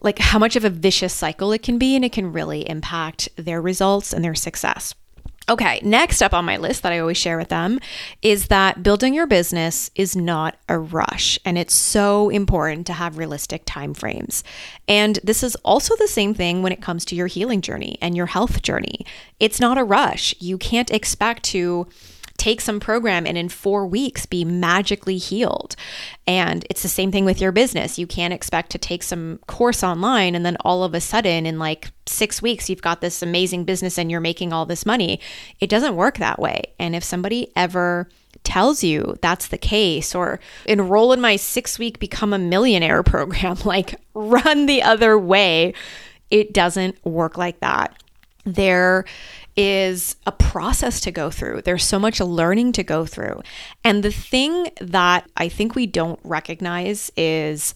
like 0.00 0.18
how 0.18 0.38
much 0.38 0.54
of 0.54 0.64
a 0.64 0.70
vicious 0.70 1.12
cycle 1.12 1.50
it 1.52 1.62
can 1.62 1.76
be 1.78 1.96
and 1.96 2.04
it 2.04 2.12
can 2.12 2.32
really 2.32 2.68
impact 2.68 3.28
their 3.36 3.60
results 3.60 4.12
and 4.12 4.24
their 4.24 4.34
success. 4.34 4.94
Okay, 5.50 5.80
next 5.82 6.20
up 6.20 6.34
on 6.34 6.44
my 6.44 6.58
list 6.58 6.82
that 6.82 6.92
I 6.92 6.98
always 6.98 7.16
share 7.16 7.38
with 7.38 7.48
them 7.48 7.80
is 8.20 8.48
that 8.48 8.82
building 8.82 9.14
your 9.14 9.26
business 9.26 9.90
is 9.94 10.14
not 10.14 10.56
a 10.68 10.78
rush 10.78 11.38
and 11.42 11.56
it's 11.56 11.74
so 11.74 12.28
important 12.28 12.86
to 12.88 12.92
have 12.92 13.16
realistic 13.16 13.62
time 13.64 13.94
frames. 13.94 14.44
And 14.86 15.18
this 15.24 15.42
is 15.42 15.56
also 15.64 15.96
the 15.96 16.06
same 16.06 16.34
thing 16.34 16.62
when 16.62 16.72
it 16.72 16.82
comes 16.82 17.06
to 17.06 17.14
your 17.14 17.28
healing 17.28 17.62
journey 17.62 17.96
and 18.02 18.14
your 18.14 18.26
health 18.26 18.60
journey. 18.60 19.06
It's 19.40 19.58
not 19.58 19.78
a 19.78 19.84
rush. 19.84 20.34
You 20.38 20.58
can't 20.58 20.90
expect 20.90 21.44
to 21.44 21.86
take 22.38 22.60
some 22.60 22.80
program 22.80 23.26
and 23.26 23.36
in 23.36 23.48
four 23.48 23.86
weeks 23.86 24.24
be 24.24 24.44
magically 24.44 25.18
healed. 25.18 25.76
And 26.26 26.64
it's 26.70 26.82
the 26.82 26.88
same 26.88 27.12
thing 27.12 27.24
with 27.24 27.40
your 27.40 27.52
business. 27.52 27.98
You 27.98 28.06
can't 28.06 28.32
expect 28.32 28.70
to 28.70 28.78
take 28.78 29.02
some 29.02 29.40
course 29.46 29.82
online 29.82 30.34
and 30.34 30.46
then 30.46 30.56
all 30.60 30.84
of 30.84 30.94
a 30.94 31.00
sudden, 31.00 31.44
in 31.44 31.58
like 31.58 31.90
six 32.06 32.40
weeks, 32.40 32.70
you've 32.70 32.80
got 32.80 33.00
this 33.00 33.22
amazing 33.22 33.64
business 33.64 33.98
and 33.98 34.10
you're 34.10 34.20
making 34.20 34.52
all 34.52 34.64
this 34.64 34.86
money. 34.86 35.20
It 35.60 35.68
doesn't 35.68 35.96
work 35.96 36.18
that 36.18 36.38
way. 36.38 36.72
And 36.78 36.94
if 36.94 37.04
somebody 37.04 37.52
ever 37.56 38.08
tells 38.44 38.82
you 38.84 39.16
that's 39.20 39.48
the 39.48 39.58
case 39.58 40.14
or 40.14 40.38
enroll 40.64 41.12
in 41.12 41.20
my 41.20 41.36
six 41.36 41.78
week 41.78 41.98
become 41.98 42.32
a 42.32 42.38
millionaire 42.38 43.02
program, 43.14 43.56
like 43.64 43.96
run 44.14 44.66
the 44.66 44.82
other 44.82 45.18
way. 45.18 45.74
It 46.30 46.52
doesn't 46.52 47.04
work 47.04 47.36
like 47.36 47.60
that. 47.60 48.00
There 48.44 49.04
is 49.58 50.14
a 50.24 50.30
process 50.30 51.00
to 51.00 51.10
go 51.10 51.30
through. 51.30 51.60
There's 51.62 51.84
so 51.84 51.98
much 51.98 52.20
learning 52.20 52.70
to 52.72 52.84
go 52.84 53.04
through. 53.04 53.42
And 53.82 54.04
the 54.04 54.12
thing 54.12 54.68
that 54.80 55.28
I 55.36 55.48
think 55.48 55.74
we 55.74 55.84
don't 55.84 56.20
recognize 56.22 57.10
is 57.16 57.74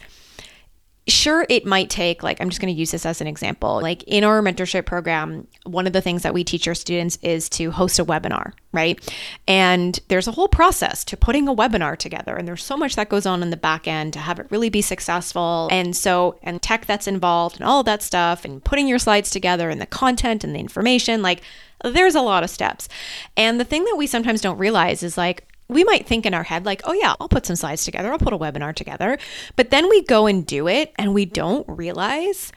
sure 1.09 1.45
it 1.49 1.67
might 1.67 1.91
take 1.91 2.23
like 2.23 2.41
i'm 2.41 2.49
just 2.49 2.61
going 2.61 2.73
to 2.73 2.79
use 2.79 2.93
this 2.93 3.05
as 3.05 3.21
an 3.21 3.27
example. 3.27 3.81
Like 3.81 4.03
in 4.05 4.25
our 4.25 4.41
mentorship 4.41 4.87
program 4.87 5.47
one 5.65 5.87
of 5.87 5.93
the 5.93 6.01
things 6.01 6.23
that 6.23 6.35
we 6.35 6.45
teach 6.45 6.69
our 6.69 6.75
students 6.75 7.19
is 7.23 7.49
to 7.51 7.71
host 7.71 7.99
a 7.99 8.05
webinar 8.05 8.53
right? 8.73 8.99
And 9.47 10.01
there's 10.09 10.27
a 10.27 10.33
whole 10.33 10.49
process 10.49 11.05
to 11.05 11.17
putting 11.17 11.47
a 11.47 11.55
webinar 11.55 11.97
together 11.97 12.37
and 12.37 12.49
there's 12.49 12.65
so 12.65 12.77
much 12.77 12.97
that 12.97 13.09
goes 13.09 13.27
on 13.27 13.43
in 13.43 13.51
the 13.51 13.57
back 13.57 13.87
end 13.87 14.13
to 14.15 14.19
have 14.19 14.39
it 14.39 14.47
really 14.51 14.71
be 14.71 14.83
successful. 14.83 15.69
And 15.71 15.95
so 15.95 16.39
and 16.43 16.61
tech 16.63 16.87
that's 16.87 17.07
involved 17.07 17.57
and 17.57 17.65
all 17.65 17.83
that 17.83 18.03
stuff 18.03 18.45
and 18.45 18.65
putting 18.65 18.89
your 18.89 18.99
slides 18.99 19.31
together 19.31 19.69
and 19.71 19.81
the 19.81 19.87
content 19.87 20.43
and 20.45 20.55
the 20.55 20.61
information 20.61 21.23
like 21.23 21.43
there's 21.85 22.15
a 22.15 22.21
lot 22.21 22.45
of 22.45 22.51
steps. 22.51 22.89
And 23.37 23.59
the 23.59 23.65
thing 23.65 23.85
that 23.85 23.97
we 23.97 24.07
sometimes 24.07 24.41
don't 24.41 24.59
realize 24.59 25.03
is 25.03 25.19
like 25.19 25.47
we 25.73 25.85
might 25.85 26.07
think 26.07 26.27
in 26.27 26.35
our 26.35 26.43
head, 26.43 26.65
like, 26.65 26.83
oh, 26.85 26.93
yeah, 26.93 27.15
I'll 27.21 27.29
put 27.29 27.47
some 27.47 27.57
slides 27.57 27.85
together, 27.85 28.11
I'll 28.13 28.19
put 28.19 28.33
a 28.33 28.39
webinar 28.39 28.75
together. 28.75 29.19
But 29.57 29.71
then 29.71 29.89
we 29.89 30.03
go 30.03 30.27
and 30.27 30.47
do 30.47 30.69
it 30.69 30.93
and 30.97 31.15
we 31.15 31.25
don't 31.25 31.67
realize 31.69 32.53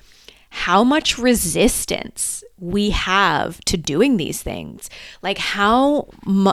how 0.49 0.85
much 0.85 1.17
resistance 1.17 2.41
we 2.57 2.91
have 2.91 3.59
to 3.65 3.75
doing 3.75 4.15
these 4.15 4.41
things. 4.41 4.89
Like 5.21 5.37
how 5.37 6.07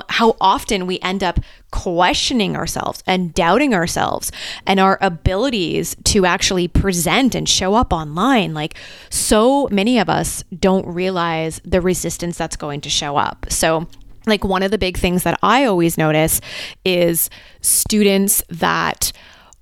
how 0.08 0.36
often 0.40 0.88
we 0.88 0.98
end 1.00 1.22
up 1.22 1.38
questioning 1.70 2.56
ourselves 2.56 3.04
and 3.06 3.32
doubting 3.32 3.72
ourselves 3.74 4.32
and 4.66 4.80
our 4.80 4.98
abilities 5.00 5.94
to 6.04 6.26
actually 6.26 6.66
present 6.66 7.36
and 7.36 7.48
show 7.48 7.74
up 7.74 7.92
online. 7.92 8.54
Like 8.54 8.74
so 9.08 9.68
many 9.70 10.00
of 10.00 10.08
us 10.08 10.42
don't 10.58 10.86
realize 10.86 11.60
the 11.64 11.80
resistance 11.80 12.36
that's 12.36 12.56
going 12.56 12.80
to 12.80 12.90
show 12.90 13.16
up. 13.16 13.46
So 13.50 13.86
like 14.26 14.44
one 14.44 14.62
of 14.62 14.70
the 14.70 14.78
big 14.78 14.96
things 14.96 15.22
that 15.24 15.38
I 15.42 15.64
always 15.64 15.98
notice 15.98 16.40
is 16.84 17.30
students 17.60 18.42
that 18.48 19.12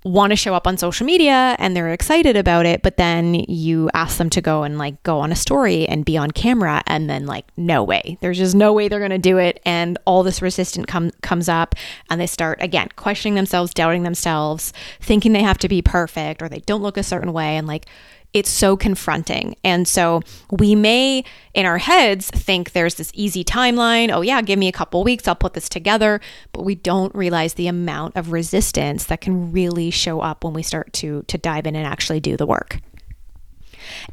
want 0.05 0.31
to 0.31 0.37
show 0.37 0.55
up 0.55 0.67
on 0.67 0.79
social 0.79 1.05
media 1.05 1.55
and 1.59 1.77
they're 1.77 1.93
excited 1.93 2.37
about 2.37 2.65
it, 2.65 2.83
but 2.83 2.97
then 2.97 3.35
you 3.35 3.91
ask 3.93 4.17
them 4.17 4.31
to 4.31 4.41
go 4.41 4.63
and 4.63 4.79
like 4.79 5.03
go 5.03 5.21
on 5.21 5.31
a 5.31 5.37
story 5.37 5.87
and 5.87 6.07
be 6.07 6.17
on 6.17 6.31
camera 6.31 6.83
and 6.87 7.11
then 7.11 7.27
like 7.27 7.45
no 7.57 7.85
way. 7.85 8.17
There's 8.21 8.39
just 8.39 8.55
no 8.55 8.73
way 8.73 8.89
they're 8.89 8.99
going 8.99 9.11
to 9.11 9.19
do 9.19 9.37
it 9.37 9.61
and 9.67 9.99
all 10.07 10.23
this 10.23 10.41
resistance 10.41 10.87
com- 10.87 11.11
comes 11.23 11.49
up 11.49 11.75
and 12.09 12.21
they 12.21 12.27
start 12.27 12.63
again 12.63 12.89
questioning 12.97 13.35
themselves, 13.35 13.75
doubting 13.75 14.03
themselves, 14.03 14.73
thinking 15.01 15.33
they 15.33 15.43
have 15.43 15.59
to 15.59 15.69
be 15.69 15.83
perfect 15.83 16.41
or 16.41 16.49
they 16.49 16.61
don't 16.61 16.83
look 16.83 16.97
a 16.97 17.03
certain 17.03 17.33
way 17.35 17.57
and 17.57 17.67
like 17.67 17.87
it's 18.33 18.51
so 18.51 18.77
confronting. 18.77 19.57
And 19.65 19.89
so 19.89 20.23
we 20.51 20.75
may, 20.75 21.25
in 21.55 21.67
our 21.67 21.79
heads, 21.79 22.31
think 22.31 22.73
there's 22.73 22.95
this 22.95 23.11
easy 23.15 23.43
timeline. 23.45 24.11
Oh, 24.13 24.21
yeah, 24.21 24.41
give 24.43 24.59
me 24.59 24.69
a 24.69 24.73
couple 24.73 25.03
weeks, 25.03 25.27
I'll 25.27 25.35
put 25.35 25.55
this 25.55 25.69
together. 25.69 26.21
But 26.53 26.65
we 26.65 26.75
don't 26.75 27.15
realize 27.15 27.55
the 27.55 27.67
amount 27.67 28.17
of 28.17 28.33
resistance 28.33 29.05
that 29.07 29.21
can 29.21 29.53
really 29.53 29.91
show 29.91 30.21
up 30.21 30.45
when 30.45 30.53
we 30.53 30.63
start 30.63 30.93
to, 30.95 31.23
to 31.23 31.39
dive 31.39 31.67
in 31.67 31.75
and 31.75 31.87
actually 31.87 32.21
do 32.21 32.37
the 32.37 32.47
work. 32.47 32.79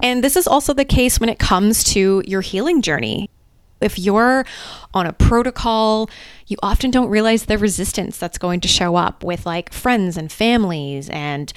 And 0.01 0.23
this 0.23 0.35
is 0.35 0.47
also 0.47 0.73
the 0.73 0.85
case 0.85 1.19
when 1.19 1.29
it 1.29 1.39
comes 1.39 1.83
to 1.85 2.23
your 2.25 2.41
healing 2.41 2.81
journey. 2.81 3.29
If 3.79 3.99
you're 3.99 4.43
on 4.95 5.05
a 5.05 5.13
protocol, 5.13 6.09
you 6.47 6.57
often 6.63 6.89
don't 6.89 7.09
realize 7.09 7.45
the 7.45 7.59
resistance 7.59 8.17
that's 8.17 8.39
going 8.39 8.59
to 8.61 8.67
show 8.67 8.95
up 8.95 9.23
with 9.23 9.45
like 9.45 9.71
friends 9.71 10.17
and 10.17 10.31
families 10.31 11.09
and 11.09 11.53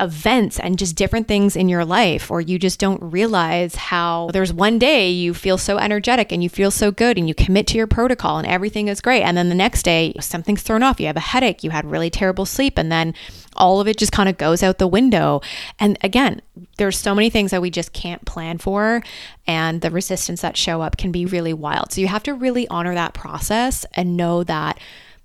events 0.00 0.58
and 0.58 0.78
just 0.78 0.96
different 0.96 1.28
things 1.28 1.54
in 1.54 1.68
your 1.68 1.84
life, 1.84 2.30
or 2.30 2.40
you 2.40 2.58
just 2.58 2.80
don't 2.80 3.02
realize 3.02 3.74
how 3.74 4.30
there's 4.32 4.52
one 4.52 4.78
day 4.78 5.10
you 5.10 5.34
feel 5.34 5.58
so 5.58 5.78
energetic 5.78 6.32
and 6.32 6.42
you 6.42 6.48
feel 6.48 6.70
so 6.70 6.90
good 6.90 7.18
and 7.18 7.28
you 7.28 7.34
commit 7.34 7.66
to 7.68 7.76
your 7.76 7.86
protocol 7.86 8.38
and 8.38 8.46
everything 8.46 8.88
is 8.88 9.00
great. 9.00 9.22
And 9.22 9.36
then 9.36 9.48
the 9.48 9.54
next 9.54 9.82
day, 9.82 10.14
something's 10.20 10.62
thrown 10.62 10.82
off. 10.82 10.98
You 11.00 11.06
have 11.06 11.16
a 11.16 11.20
headache, 11.20 11.62
you 11.62 11.70
had 11.70 11.90
really 11.90 12.10
terrible 12.10 12.46
sleep, 12.46 12.78
and 12.78 12.90
then 12.90 13.14
all 13.56 13.80
of 13.80 13.88
it 13.88 13.98
just 13.98 14.12
kind 14.12 14.28
of 14.28 14.38
goes 14.38 14.62
out 14.62 14.78
the 14.78 14.88
window. 14.88 15.40
And 15.78 15.98
again, 16.02 16.40
there's 16.78 16.98
so 16.98 17.14
many 17.14 17.30
things 17.30 17.50
that 17.50 17.62
we 17.62 17.70
just 17.70 17.92
can't 17.92 18.24
plan 18.24 18.58
for, 18.58 19.02
and 19.46 19.80
the 19.80 19.90
resistance 19.90 20.40
that 20.40 20.56
show 20.56 20.80
up 20.80 20.96
can 20.96 21.12
be 21.12 21.26
really 21.26 21.52
wild. 21.52 21.92
So 21.92 22.00
you 22.00 22.06
have 22.06 22.22
to 22.24 22.34
really 22.34 22.66
honor 22.68 22.94
that 22.94 23.12
process 23.14 23.84
and 23.94 24.16
know 24.16 24.44
that 24.44 24.78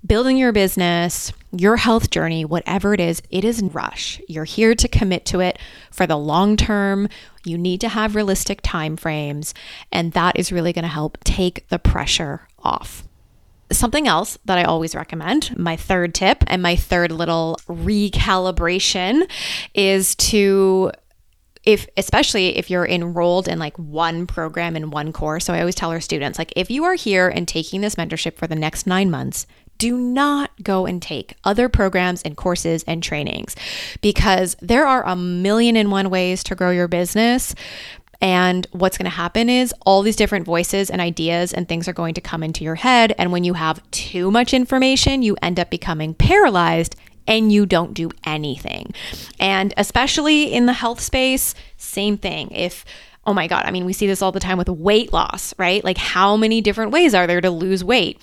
building 0.06 0.38
your 0.38 0.52
business, 0.52 1.32
your 1.58 1.78
health 1.78 2.10
journey, 2.10 2.46
whatever 2.46 2.94
it 2.94 3.00
is, 3.00 3.22
it 3.30 3.44
is 3.44 3.62
rush. 3.62 4.22
You're 4.28 4.46
here 4.46 4.76
to 4.76 4.88
commit 4.88 5.26
to 5.28 5.40
it 5.40 5.60
for 5.92 6.08
the 6.08 6.18
long 6.18 6.58
term. 6.58 7.10
You 7.46 7.58
need 7.58 7.82
to 7.82 7.90
have 7.90 8.16
realistic 8.16 8.62
time 8.62 8.98
frames, 8.98 9.54
and 9.92 10.14
that 10.14 10.38
is 10.38 10.52
really 10.52 10.74
going 10.74 10.84
to 10.84 10.90
help 10.90 11.18
take 11.24 11.68
the 11.70 11.80
pressure 11.80 12.48
off. 12.64 13.04
Something 13.72 14.08
else 14.08 14.38
that 14.46 14.58
I 14.58 14.64
always 14.64 14.94
recommend, 14.96 15.58
my 15.58 15.76
third 15.76 16.14
tip 16.14 16.44
and 16.48 16.62
my 16.62 16.76
third 16.76 17.12
little 17.12 17.60
recalibration 17.68 19.30
is 19.74 20.16
to 20.16 20.92
if 21.64 21.88
especially 21.98 22.58
if 22.58 22.70
you're 22.70 22.86
enrolled 22.86 23.48
in 23.48 23.58
like 23.58 23.76
one 23.78 24.28
program 24.28 24.76
in 24.76 24.92
one 24.92 25.12
course 25.12 25.46
so 25.46 25.54
i 25.54 25.60
always 25.60 25.76
tell 25.76 25.90
our 25.90 26.00
students 26.00 26.38
like 26.38 26.54
if 26.56 26.70
you 26.70 26.84
are 26.84 26.94
here 26.94 27.28
and 27.28 27.48
taking 27.48 27.82
this 27.82 27.96
mentorship 27.96 28.36
for 28.36 28.46
the 28.46 28.56
next 28.56 28.86
9 28.86 29.10
months 29.10 29.48
do 29.78 29.98
not 29.98 30.52
go 30.64 30.86
and 30.86 31.02
take 31.02 31.36
other 31.44 31.70
programs 31.70 32.22
and 32.24 32.38
courses 32.38 32.84
and 32.88 33.02
trainings 33.04 33.56
because 34.02 34.56
there 34.62 34.86
are 34.88 35.06
a 35.06 35.16
million 35.16 35.76
and 35.76 35.92
one 35.92 36.10
ways 36.10 36.44
to 36.46 36.56
grow 36.56 36.72
your 36.72 36.88
business. 36.88 37.56
And 38.22 38.66
what's 38.72 38.98
going 38.98 39.06
to 39.06 39.16
happen 39.16 39.50
is 39.50 39.74
all 39.86 40.02
these 40.02 40.16
different 40.16 40.46
voices 40.46 40.90
and 40.90 41.02
ideas 41.02 41.54
and 41.54 41.68
things 41.68 41.88
are 41.88 41.94
going 41.94 42.14
to 42.14 42.22
come 42.22 42.44
into 42.44 42.64
your 42.64 42.76
head. 42.76 43.14
And 43.18 43.32
when 43.32 43.44
you 43.44 43.54
have 43.54 43.82
too 43.92 44.32
much 44.32 44.54
information, 44.54 45.22
you 45.22 45.36
end 45.42 45.60
up 45.60 45.70
becoming 45.70 46.14
paralyzed 46.14 46.96
and 47.28 47.52
you 47.52 47.66
don't 47.66 47.94
do 47.94 48.12
anything. 48.24 48.94
And 49.40 49.74
especially 49.78 50.54
in 50.54 50.66
the 50.66 50.74
health 50.74 51.02
space, 51.02 51.56
same 51.78 52.18
thing. 52.18 52.52
If 52.52 52.86
Oh 53.28 53.34
my 53.34 53.48
God. 53.48 53.66
I 53.66 53.72
mean, 53.72 53.86
we 53.86 53.94
see 53.94 54.06
this 54.06 54.22
all 54.22 54.32
the 54.32 54.40
time 54.40 54.58
with 54.58 54.70
weight 54.70 55.12
loss, 55.12 55.54
right? 55.58 55.84
Like, 55.84 55.98
how 55.98 56.38
many 56.38 56.62
different 56.62 56.92
ways 56.92 57.16
are 57.16 57.26
there 57.26 57.42
to 57.42 57.50
lose 57.50 57.84
weight? 57.84 58.22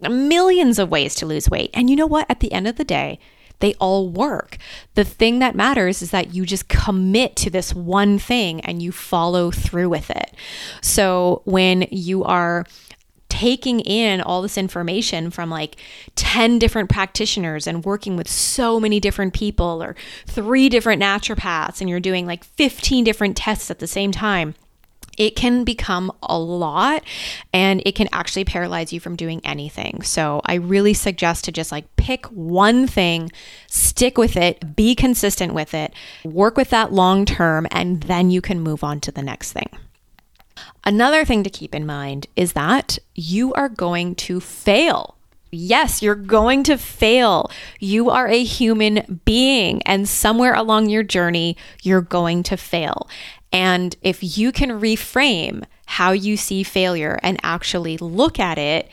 Millions 0.00 0.78
of 0.78 0.90
ways 0.90 1.14
to 1.16 1.26
lose 1.26 1.50
weight. 1.50 1.70
And 1.74 1.90
you 1.90 1.96
know 1.96 2.06
what? 2.06 2.26
At 2.28 2.40
the 2.40 2.52
end 2.52 2.68
of 2.68 2.76
the 2.76 2.84
day, 2.84 3.18
they 3.60 3.74
all 3.74 4.08
work. 4.08 4.56
The 4.94 5.04
thing 5.04 5.40
that 5.40 5.54
matters 5.54 6.02
is 6.02 6.10
that 6.10 6.34
you 6.34 6.46
just 6.46 6.68
commit 6.68 7.36
to 7.36 7.50
this 7.50 7.74
one 7.74 8.18
thing 8.18 8.60
and 8.60 8.82
you 8.82 8.92
follow 8.92 9.50
through 9.50 9.88
with 9.88 10.10
it. 10.10 10.32
So 10.80 11.42
when 11.44 11.86
you 11.90 12.24
are 12.24 12.64
taking 13.28 13.80
in 13.80 14.20
all 14.20 14.42
this 14.42 14.56
information 14.56 15.30
from 15.30 15.50
like 15.50 15.76
10 16.16 16.58
different 16.58 16.88
practitioners 16.88 17.66
and 17.66 17.84
working 17.84 18.16
with 18.16 18.28
so 18.28 18.80
many 18.80 18.98
different 18.98 19.34
people 19.34 19.82
or 19.82 19.94
three 20.26 20.68
different 20.68 21.02
naturopaths 21.02 21.80
and 21.80 21.90
you're 21.90 22.00
doing 22.00 22.26
like 22.26 22.42
15 22.42 23.04
different 23.04 23.36
tests 23.36 23.70
at 23.70 23.80
the 23.80 23.86
same 23.86 24.12
time 24.12 24.54
it 25.18 25.36
can 25.36 25.64
become 25.64 26.10
a 26.22 26.38
lot 26.38 27.02
and 27.52 27.82
it 27.84 27.94
can 27.94 28.08
actually 28.12 28.44
paralyze 28.44 28.92
you 28.92 29.00
from 29.00 29.16
doing 29.16 29.40
anything. 29.44 30.02
So 30.02 30.40
I 30.46 30.54
really 30.54 30.94
suggest 30.94 31.44
to 31.44 31.52
just 31.52 31.72
like 31.72 31.94
pick 31.96 32.24
one 32.26 32.86
thing, 32.86 33.30
stick 33.66 34.16
with 34.16 34.36
it, 34.36 34.76
be 34.76 34.94
consistent 34.94 35.52
with 35.52 35.74
it, 35.74 35.92
work 36.24 36.56
with 36.56 36.70
that 36.70 36.92
long 36.92 37.24
term, 37.24 37.66
and 37.70 38.02
then 38.04 38.30
you 38.30 38.40
can 38.40 38.60
move 38.60 38.82
on 38.82 39.00
to 39.00 39.12
the 39.12 39.22
next 39.22 39.52
thing. 39.52 39.68
Another 40.84 41.24
thing 41.24 41.42
to 41.42 41.50
keep 41.50 41.74
in 41.74 41.84
mind 41.84 42.26
is 42.36 42.52
that 42.54 42.98
you 43.14 43.52
are 43.54 43.68
going 43.68 44.14
to 44.14 44.40
fail. 44.40 45.16
Yes, 45.50 46.02
you're 46.02 46.14
going 46.14 46.62
to 46.64 46.76
fail. 46.76 47.50
You 47.80 48.10
are 48.10 48.28
a 48.28 48.44
human 48.44 49.20
being, 49.24 49.82
and 49.82 50.08
somewhere 50.08 50.54
along 50.54 50.90
your 50.90 51.02
journey, 51.02 51.56
you're 51.82 52.02
going 52.02 52.42
to 52.44 52.56
fail. 52.56 53.08
And 53.52 53.96
if 54.02 54.38
you 54.38 54.52
can 54.52 54.70
reframe 54.80 55.64
how 55.86 56.12
you 56.12 56.36
see 56.36 56.62
failure 56.62 57.18
and 57.22 57.38
actually 57.42 57.96
look 57.96 58.38
at 58.38 58.58
it 58.58 58.88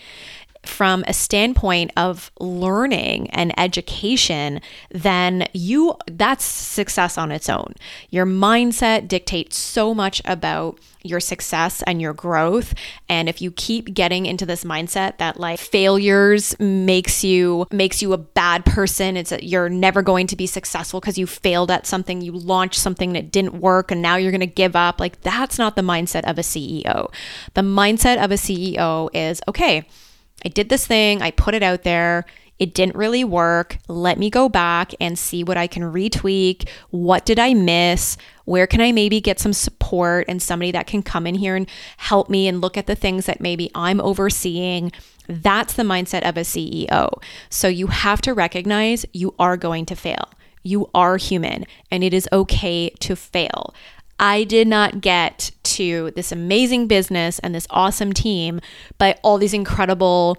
from 0.67 1.03
a 1.07 1.13
standpoint 1.13 1.91
of 1.97 2.31
learning 2.39 3.29
and 3.31 3.57
education, 3.59 4.61
then 4.91 5.47
you 5.53 5.95
that's 6.07 6.43
success 6.43 7.17
on 7.17 7.31
its 7.31 7.49
own. 7.49 7.73
Your 8.09 8.25
mindset 8.25 9.07
dictates 9.07 9.57
so 9.57 9.93
much 9.93 10.21
about 10.25 10.79
your 11.05 11.19
success 11.19 11.83
and 11.83 12.01
your 12.01 12.13
growth. 12.13 12.73
And 13.07 13.29
if 13.29 13.41
you 13.41 13.51
keep 13.51 13.93
getting 13.93 14.25
into 14.25 14.45
this 14.45 14.63
mindset 14.63 15.19
that 15.19 15.39
like 15.39 15.59
failures 15.59 16.59
makes 16.59 17.23
you 17.23 17.67
makes 17.71 18.01
you 18.01 18.13
a 18.13 18.17
bad 18.17 18.65
person, 18.65 19.15
it's 19.15 19.31
a, 19.31 19.43
you're 19.45 19.69
never 19.69 20.01
going 20.01 20.27
to 20.27 20.35
be 20.35 20.47
successful 20.47 20.99
because 20.99 21.17
you 21.17 21.27
failed 21.27 21.69
at 21.69 21.85
something, 21.85 22.21
you 22.21 22.31
launched 22.31 22.79
something 22.79 23.13
that 23.13 23.31
didn't 23.31 23.59
work 23.59 23.91
and 23.91 24.01
now 24.01 24.15
you're 24.15 24.31
going 24.31 24.39
to 24.41 24.47
give 24.47 24.75
up. 24.75 24.99
Like 24.99 25.21
that's 25.21 25.59
not 25.59 25.75
the 25.75 25.81
mindset 25.83 26.23
of 26.29 26.37
a 26.39 26.41
CEO. 26.41 27.11
The 27.53 27.61
mindset 27.61 28.23
of 28.23 28.31
a 28.31 28.35
CEO 28.35 29.09
is 29.13 29.41
okay, 29.47 29.87
I 30.45 30.49
did 30.49 30.69
this 30.69 30.85
thing, 30.85 31.21
I 31.21 31.31
put 31.31 31.55
it 31.55 31.63
out 31.63 31.83
there 31.83 32.25
it 32.57 32.73
didn't 32.73 32.95
really 32.95 33.23
work. 33.23 33.77
Let 33.87 34.17
me 34.17 34.29
go 34.29 34.47
back 34.47 34.93
and 35.01 35.19
see 35.19 35.43
what 35.43 35.57
I 35.57 35.67
can 35.67 35.83
retweak. 35.83 36.69
What 36.89 37.25
did 37.25 37.37
I 37.37 37.53
miss? 37.53 38.17
Where 38.45 38.67
can 38.67 38.79
I 38.79 38.91
maybe 38.91 39.19
get 39.19 39.39
some 39.39 39.53
support 39.53 40.25
and 40.29 40.41
somebody 40.41 40.71
that 40.71 40.87
can 40.87 41.03
come 41.03 41.27
in 41.27 41.35
here 41.35 41.55
and 41.55 41.67
help 41.97 42.29
me 42.29 42.47
and 42.47 42.61
look 42.61 42.77
at 42.77 42.87
the 42.87 42.95
things 42.95 43.25
that 43.25 43.41
maybe 43.41 43.69
I'm 43.75 43.99
overseeing? 43.99 44.93
That's 45.27 45.73
the 45.73 45.83
mindset 45.83 46.27
of 46.27 46.37
a 46.37 46.41
CEO. 46.41 47.21
So 47.49 47.67
you 47.67 47.87
have 47.87 48.21
to 48.21 48.33
recognize 48.33 49.05
you 49.11 49.35
are 49.37 49.57
going 49.57 49.85
to 49.87 49.95
fail. 49.95 50.29
You 50.63 50.89
are 50.95 51.17
human 51.17 51.65
and 51.91 52.03
it 52.03 52.13
is 52.13 52.29
okay 52.31 52.89
to 52.89 53.15
fail. 53.15 53.73
I 54.19 54.43
did 54.43 54.67
not 54.67 55.01
get 55.01 55.51
to 55.63 56.11
this 56.15 56.31
amazing 56.31 56.87
business 56.87 57.39
and 57.39 57.53
this 57.53 57.67
awesome 57.69 58.13
team 58.13 58.61
by 58.97 59.17
all 59.23 59.37
these 59.37 59.53
incredible 59.53 60.37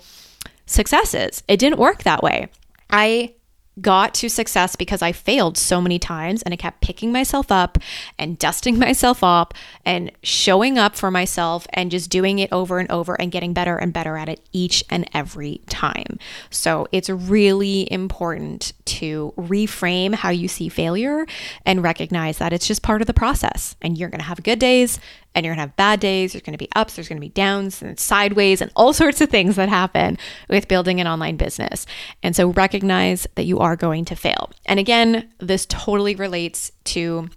successes. 0.66 1.42
It 1.46 1.58
didn't 1.58 1.78
work 1.78 2.02
that 2.04 2.22
way. 2.22 2.48
I 2.90 3.34
got 3.80 4.14
to 4.14 4.28
success 4.28 4.76
because 4.76 5.02
I 5.02 5.12
failed 5.12 5.58
so 5.58 5.80
many 5.80 5.98
times 5.98 6.42
and 6.42 6.52
I 6.52 6.56
kept 6.56 6.80
picking 6.80 7.12
myself 7.12 7.52
up 7.52 7.78
and 8.18 8.38
dusting 8.38 8.78
myself 8.86 9.22
up 9.22 9.54
and 9.84 10.10
showing 10.22 10.78
up 10.78 10.96
for 10.96 11.10
myself 11.10 11.66
and 11.72 11.90
just 11.90 12.10
doing 12.10 12.38
it 12.38 12.52
over 12.52 12.78
and 12.78 12.90
over 12.90 13.20
and 13.20 13.30
getting 13.30 13.52
better 13.52 13.76
and 13.76 13.92
better 13.92 14.16
at 14.16 14.28
it 14.28 14.40
each 14.52 14.84
and 14.88 15.08
every 15.12 15.60
time. 15.68 16.18
So 16.50 16.86
it's 16.92 17.10
really 17.10 17.90
important 17.92 18.72
to 18.86 19.34
reframe 19.36 20.14
how 20.14 20.30
you 20.30 20.48
see 20.48 20.68
failure 20.68 21.26
and 21.64 21.82
recognize 21.82 22.38
that 22.38 22.52
it's 22.52 22.66
just 22.66 22.82
part 22.82 23.00
of 23.00 23.06
the 23.06 23.14
process 23.14 23.76
and 23.82 23.98
you're 23.98 24.08
going 24.08 24.20
to 24.20 24.26
have 24.26 24.42
good 24.42 24.58
days 24.58 24.98
and 25.36 25.44
you're 25.44 25.54
going 25.54 25.58
to 25.58 25.68
have 25.68 25.76
bad 25.76 26.00
days. 26.00 26.32
There's 26.32 26.42
going 26.42 26.54
to 26.54 26.58
be 26.58 26.70
ups, 26.74 26.96
there's 26.96 27.08
going 27.08 27.18
to 27.18 27.26
be 27.26 27.28
downs 27.28 27.82
and 27.82 28.00
sideways 28.00 28.60
and 28.60 28.72
all 28.74 28.92
sorts 28.94 29.20
of 29.20 29.28
things 29.28 29.54
that 29.56 29.68
happen 29.68 30.18
with 30.48 30.66
building 30.66 31.00
an 31.00 31.06
online 31.06 31.36
business. 31.36 31.86
And 32.22 32.34
so 32.34 32.48
recognize 32.48 33.28
that 33.36 33.44
you 33.44 33.60
are 33.60 33.76
going 33.76 34.04
to 34.06 34.16
fail. 34.16 34.50
And 34.64 34.80
again, 34.80 35.30
this 35.38 35.66
totally 35.66 36.16
relates 36.16 36.72
to 36.84 37.28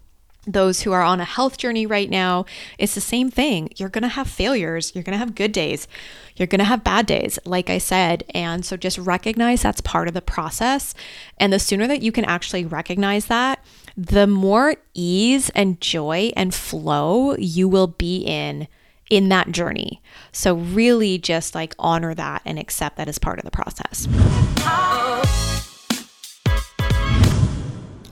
those 0.47 0.81
who 0.81 0.91
are 0.91 1.03
on 1.03 1.19
a 1.19 1.25
health 1.25 1.57
journey 1.57 1.85
right 1.85 2.09
now, 2.09 2.45
it's 2.77 2.95
the 2.95 3.01
same 3.01 3.29
thing. 3.29 3.69
You're 3.75 3.89
going 3.89 4.03
to 4.03 4.07
have 4.07 4.27
failures. 4.27 4.93
You're 4.95 5.03
going 5.03 5.13
to 5.13 5.19
have 5.19 5.35
good 5.35 5.51
days. 5.51 5.87
You're 6.35 6.47
going 6.47 6.59
to 6.59 6.65
have 6.65 6.83
bad 6.83 7.05
days, 7.05 7.37
like 7.45 7.69
I 7.69 7.77
said. 7.77 8.23
And 8.33 8.65
so 8.65 8.77
just 8.77 8.97
recognize 8.97 9.61
that's 9.61 9.81
part 9.81 10.07
of 10.07 10.13
the 10.13 10.21
process. 10.21 10.95
And 11.37 11.51
the 11.51 11.59
sooner 11.59 11.87
that 11.87 12.01
you 12.01 12.11
can 12.11 12.25
actually 12.25 12.65
recognize 12.65 13.25
that, 13.25 13.63
the 13.99 14.25
more 14.25 14.75
ease 14.93 15.49
and 15.49 15.81
joy 15.81 16.31
and 16.37 16.55
flow 16.55 17.35
you 17.35 17.67
will 17.67 17.87
be 17.87 18.19
in 18.19 18.65
in 19.09 19.27
that 19.27 19.51
journey. 19.51 20.01
So 20.31 20.55
really 20.55 21.17
just 21.17 21.53
like 21.53 21.75
honor 21.77 22.13
that 22.13 22.41
and 22.45 22.57
accept 22.57 22.95
that 22.95 23.09
as 23.09 23.19
part 23.19 23.39
of 23.39 23.45
the 23.45 23.51
process. 23.51 24.07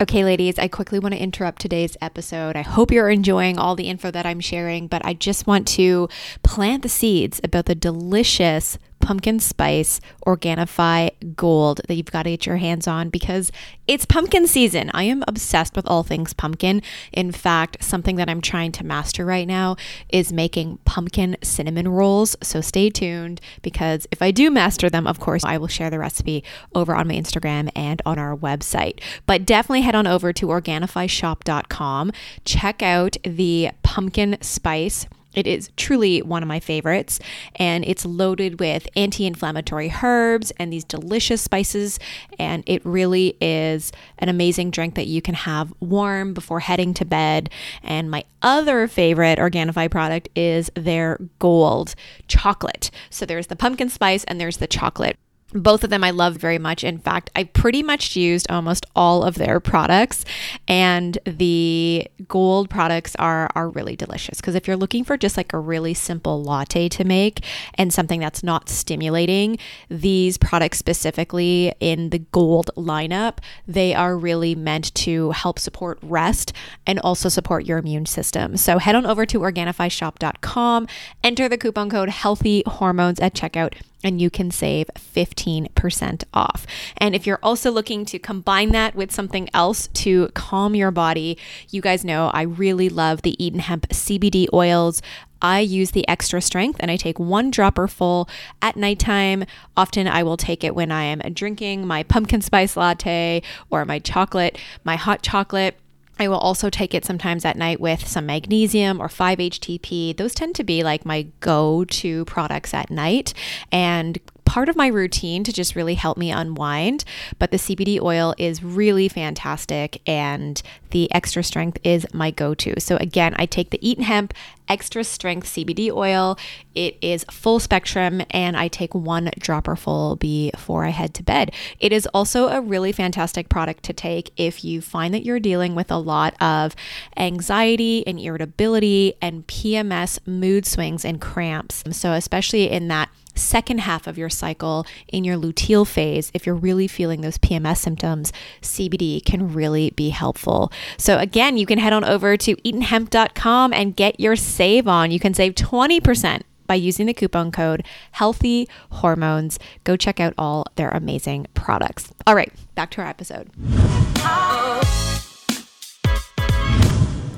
Okay, 0.02 0.24
ladies, 0.24 0.60
I 0.60 0.68
quickly 0.68 1.00
want 1.00 1.14
to 1.14 1.22
interrupt 1.22 1.62
today's 1.62 1.96
episode. 2.02 2.56
I 2.56 2.62
hope 2.64 2.92
you're 2.92 3.10
enjoying 3.10 3.58
all 3.58 3.76
the 3.76 3.88
info 3.88 4.12
that 4.12 4.26
I'm 4.26 4.42
sharing, 4.42 4.88
but 4.88 5.06
I 5.06 5.14
just 5.14 5.48
want 5.48 5.68
to 5.70 6.10
plant 6.44 6.84
the 6.84 6.90
seeds 6.90 7.40
about 7.44 7.66
the 7.66 7.76
delicious 7.76 8.78
pumpkin 9.08 9.40
spice 9.40 10.02
Organifi 10.26 11.12
Gold 11.34 11.80
that 11.88 11.96
you've 11.96 12.12
got 12.12 12.24
to 12.24 12.32
get 12.32 12.46
your 12.46 12.58
hands 12.58 12.90
on 12.90 13.08
because 13.08 13.54
it's 13.88 14.06
pumpkin 14.06 14.48
season. 14.48 14.92
I 14.94 15.04
am 15.04 15.24
obsessed 15.30 15.78
with 15.78 15.88
all 15.88 16.04
things 16.04 16.34
pumpkin. 16.34 16.82
In 17.14 17.32
fact, 17.32 17.82
something 17.82 18.18
that 18.18 18.30
I'm 18.30 18.42
trying 18.42 18.74
to 18.74 18.86
master 18.86 19.24
right 19.24 19.48
now 19.48 19.78
is 20.10 20.34
making 20.34 20.80
pumpkin 20.84 21.38
cinnamon 21.42 21.88
rolls. 21.88 22.36
So 22.44 22.60
stay 22.60 22.90
tuned 22.90 23.40
because 23.62 24.08
if 24.12 24.22
I 24.22 24.32
do 24.32 24.52
master 24.52 24.90
them, 24.90 25.08
of 25.08 25.22
course, 25.22 25.46
I 25.46 25.58
will 25.58 25.70
share 25.70 25.90
the 25.90 26.00
recipe 26.00 26.44
over 26.76 26.94
on 26.94 27.08
my 27.08 27.14
Instagram 27.14 27.70
and 27.78 28.02
on 28.06 28.20
our 28.20 28.36
website. 28.36 29.00
But 29.26 29.46
definitely 29.46 29.84
head 29.84 29.96
on 29.96 30.06
over 30.06 30.34
to 30.34 30.48
organifishop.com. 30.48 32.12
Check 32.44 32.82
out 32.82 33.16
the 33.24 33.70
pumpkin 33.84 34.38
spice 34.42 35.08
it 35.38 35.46
is 35.46 35.70
truly 35.78 36.24
one 36.24 36.42
of 36.42 36.48
my 36.48 36.60
favorites, 36.60 37.20
and 37.58 37.86
it's 37.86 38.06
loaded 38.06 38.60
with 38.60 38.88
anti 38.96 39.28
inflammatory 39.28 39.94
herbs 40.02 40.52
and 40.58 40.74
these 40.74 40.84
delicious 40.84 41.44
spices. 41.44 42.00
And 42.40 42.64
it 42.66 42.84
really 42.84 43.38
is 43.40 43.92
an 44.18 44.30
amazing 44.30 44.72
drink 44.72 44.96
that 44.96 45.06
you 45.06 45.22
can 45.22 45.36
have 45.36 45.72
warm 45.80 46.34
before 46.34 46.60
heading 46.60 46.96
to 46.96 47.06
bed. 47.06 47.52
And 47.84 48.10
my 48.10 48.26
other 48.42 48.88
favorite 48.88 49.38
Organifi 49.38 49.92
product 49.92 50.28
is 50.36 50.72
their 50.74 51.20
gold 51.38 51.94
chocolate. 52.28 52.90
So 53.12 53.24
there's 53.26 53.48
the 53.48 53.56
pumpkin 53.56 53.90
spice 53.90 54.24
and 54.24 54.42
there's 54.42 54.58
the 54.58 54.68
chocolate. 54.68 55.18
Both 55.54 55.86
of 55.86 55.90
them 55.90 56.04
I 56.04 56.12
love 56.12 56.36
very 56.36 56.60
much. 56.60 56.84
In 56.84 56.98
fact, 56.98 57.30
I 57.34 57.46
pretty 57.46 57.82
much 57.82 58.18
used 58.18 58.52
almost 58.52 58.86
all 58.96 59.24
of 59.24 59.36
their 59.36 59.62
products, 59.62 60.26
and 60.68 61.18
the 61.26 62.06
gold 62.28 62.70
products 62.70 63.16
are 63.16 63.50
are 63.56 63.70
really 63.70 63.96
delicious. 63.96 64.42
Because 64.42 64.56
if 64.56 64.68
you're 64.68 64.76
looking 64.76 65.06
for 65.06 65.16
just 65.16 65.38
like 65.38 65.54
a 65.54 65.60
really 65.60 65.94
simple 65.94 66.44
latte 66.44 66.90
to 66.90 67.06
make 67.06 67.46
and 67.76 67.94
something 67.94 68.20
that's 68.20 68.44
not 68.44 68.68
stimulating, 68.68 69.58
these 69.90 70.38
products 70.38 70.80
specifically 70.80 71.74
in 71.80 72.10
the 72.10 72.20
gold 72.20 72.70
lineup, 72.76 73.38
they 73.66 73.94
are 73.94 74.18
really 74.18 74.54
meant 74.54 74.94
to 74.96 75.32
help 75.32 75.60
support 75.60 75.98
rest 76.02 76.52
and 76.86 77.00
also 77.00 77.30
support 77.30 77.66
your 77.66 77.78
immune 77.78 78.06
system. 78.06 78.58
So 78.58 78.80
head 78.80 78.96
on 78.96 79.06
over 79.06 79.26
to 79.26 79.40
organifishop.com, 79.40 80.88
enter 81.24 81.48
the 81.48 81.58
coupon 81.58 81.90
code 81.90 82.10
healthy 82.10 82.64
hormones 82.66 83.22
at 83.22 83.34
checkout 83.34 83.76
and 84.04 84.22
you 84.22 84.30
can 84.30 84.52
save 84.52 84.90
15% 85.38 86.24
off. 86.34 86.66
And 86.98 87.16
if 87.16 87.26
you're 87.26 87.40
also 87.42 87.72
looking 87.72 88.06
to 88.06 88.20
combine 88.20 88.72
that 88.72 88.96
with 88.96 89.12
something 89.12 89.50
else 89.54 89.88
to 89.88 90.30
calm 90.30 90.76
your 90.76 90.92
body, 90.92 91.38
you 91.70 91.82
guys 91.82 92.04
know 92.04 92.30
I 92.34 92.42
really 92.44 92.90
love 92.90 93.22
the 93.22 93.42
Eden 93.44 93.60
Hemp 93.60 93.88
CBD 93.90 94.48
oils. 94.54 95.02
I 95.40 95.60
use 95.60 95.92
the 95.92 96.08
extra 96.08 96.42
strength 96.42 96.78
and 96.80 96.90
I 96.90 96.98
take 96.98 97.20
one 97.20 97.52
dropper 97.52 97.88
full 97.88 98.28
at 98.62 98.76
nighttime. 98.76 99.46
Often 99.76 100.08
I 100.08 100.24
will 100.24 100.38
take 100.38 100.64
it 100.64 100.74
when 100.74 100.92
I 100.92 101.04
am 101.04 101.20
drinking 101.34 101.86
my 101.86 102.02
pumpkin 102.04 102.42
spice 102.42 102.76
latte 102.76 103.44
or 103.70 103.86
my 103.86 104.00
chocolate, 104.00 104.58
my 104.84 104.96
hot 104.96 105.22
chocolate 105.22 105.78
I 106.20 106.28
will 106.28 106.38
also 106.38 106.70
take 106.70 106.94
it 106.94 107.06
sometimes 107.06 107.46
at 107.46 107.58
night 107.58 107.80
with 107.80 108.08
some 108.08 108.26
magnesium 108.26 109.00
or 109.00 109.08
5-HTP. 109.08 110.18
Those 110.18 110.34
tend 110.34 110.56
to 110.56 110.64
be 110.64 110.84
like 110.84 111.06
my 111.06 111.28
go 111.40 111.86
to 111.86 112.26
products 112.26 112.74
at 112.74 112.90
night. 112.90 113.34
And 113.72 114.20
part 114.48 114.70
of 114.70 114.78
my 114.78 114.88
routine 114.88 115.44
to 115.44 115.52
just 115.52 115.76
really 115.76 115.96
help 115.96 116.18
me 116.18 116.32
unwind. 116.32 117.04
But 117.38 117.52
the 117.52 117.58
CBD 117.58 118.02
oil 118.02 118.34
is 118.38 118.64
really 118.64 119.10
fantastic 119.10 120.02
and 120.08 120.60
the 120.92 121.14
extra 121.14 121.44
strength 121.44 121.78
is 121.84 122.08
my 122.14 122.32
go 122.32 122.54
to. 122.56 122.80
So, 122.80 122.96
again, 122.98 123.36
I 123.38 123.46
take 123.46 123.70
the 123.70 123.88
Eden 123.88 124.06
Hemp 124.06 124.34
extra 124.70 125.04
strength 125.04 125.48
CBD 125.48 125.92
oil. 125.92 126.38
It 126.76 126.98
is 127.02 127.26
full 127.30 127.60
spectrum 127.60 128.22
and 128.32 128.56
I 128.58 128.68
take 128.68 128.94
one 128.94 129.32
dropper 129.38 129.76
full 129.76 130.16
before 130.16 130.86
I 130.86 130.90
head 130.90 131.14
to 131.16 131.24
bed. 131.24 131.52
It 131.80 131.92
is 131.92 132.08
also 132.14 132.48
a 132.48 132.62
really 132.62 132.92
fantastic 132.92 133.50
product 133.50 133.84
to 133.84 133.94
take 133.94 134.32
if 134.38 134.64
you 134.64 134.82
find 134.82 135.14
that 135.14 135.24
you're 135.24 135.40
dealing 135.40 135.76
with 135.76 135.92
a 135.92 135.98
lot 135.98 136.42
of 136.42 136.76
anxiety 137.18 138.06
and 138.08 138.20
irritability 138.20 139.16
and 139.22 139.46
PMS 139.48 140.20
mood 140.26 140.66
swings 140.66 141.04
and 141.04 141.20
cramps. 141.20 141.84
So, 141.92 142.14
especially 142.14 142.70
in 142.70 142.88
that 142.88 143.10
second 143.38 143.80
half 143.80 144.08
of 144.08 144.18
your 144.18 144.30
cycle 144.30 144.86
in 145.08 145.24
your 145.24 145.38
luteal 145.38 145.88
phase, 145.88 146.32
if 146.34 146.46
you're 146.46 146.56
really 146.56 146.88
feeling 146.88 147.22
those 147.22 147.38
PMS 147.38 147.78
symptoms, 147.78 148.34
CBD 148.62 149.24
can 149.24 149.54
really 149.54 149.92
be 149.92 150.10
helpful. 150.10 150.72
So, 150.98 151.18
again, 151.18 151.58
you 151.58 151.66
can 151.66 151.80
head 151.80 151.94
on 151.94 152.04
over 152.04 152.38
to 152.38 152.56
edenhemp.com 152.58 153.74
and 153.74 153.96
get 153.96 154.20
your 154.20 154.36
save 154.36 154.88
on. 154.88 155.12
You 155.12 155.20
can 155.20 155.34
save 155.34 155.56
20% 155.56 156.42
by 156.68 156.76
using 156.76 157.06
the 157.06 157.14
coupon 157.14 157.52
code 157.52 157.84
healthy 158.12 158.68
hormones 158.92 159.58
go 159.86 159.96
check 159.96 160.20
out 160.20 160.34
all 160.38 160.66
their 160.76 160.90
amazing 160.90 161.48
products 161.54 162.14
all 162.28 162.36
right 162.36 162.52
back 162.76 162.92
to 162.92 163.02
our 163.02 163.08
episode 163.08 163.50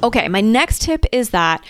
okay 0.03 0.27
my 0.27 0.41
next 0.41 0.81
tip 0.81 1.05
is 1.11 1.29
that 1.29 1.63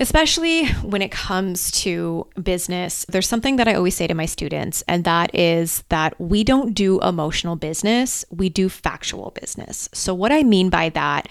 especially 0.00 0.66
when 0.82 1.02
it 1.02 1.12
comes 1.12 1.70
to 1.70 2.26
business, 2.42 3.04
there's 3.10 3.28
something 3.28 3.56
that 3.56 3.68
I 3.68 3.74
always 3.74 3.94
say 3.94 4.06
to 4.06 4.14
my 4.14 4.24
students, 4.24 4.82
and 4.88 5.04
that 5.04 5.32
is 5.34 5.84
that 5.90 6.18
we 6.18 6.42
don't 6.42 6.72
do 6.72 6.98
emotional 7.02 7.54
business, 7.54 8.24
we 8.30 8.48
do 8.48 8.70
factual 8.70 9.30
business. 9.38 9.90
So, 9.92 10.14
what 10.14 10.32
I 10.32 10.42
mean 10.42 10.70
by 10.70 10.88
that 10.88 11.28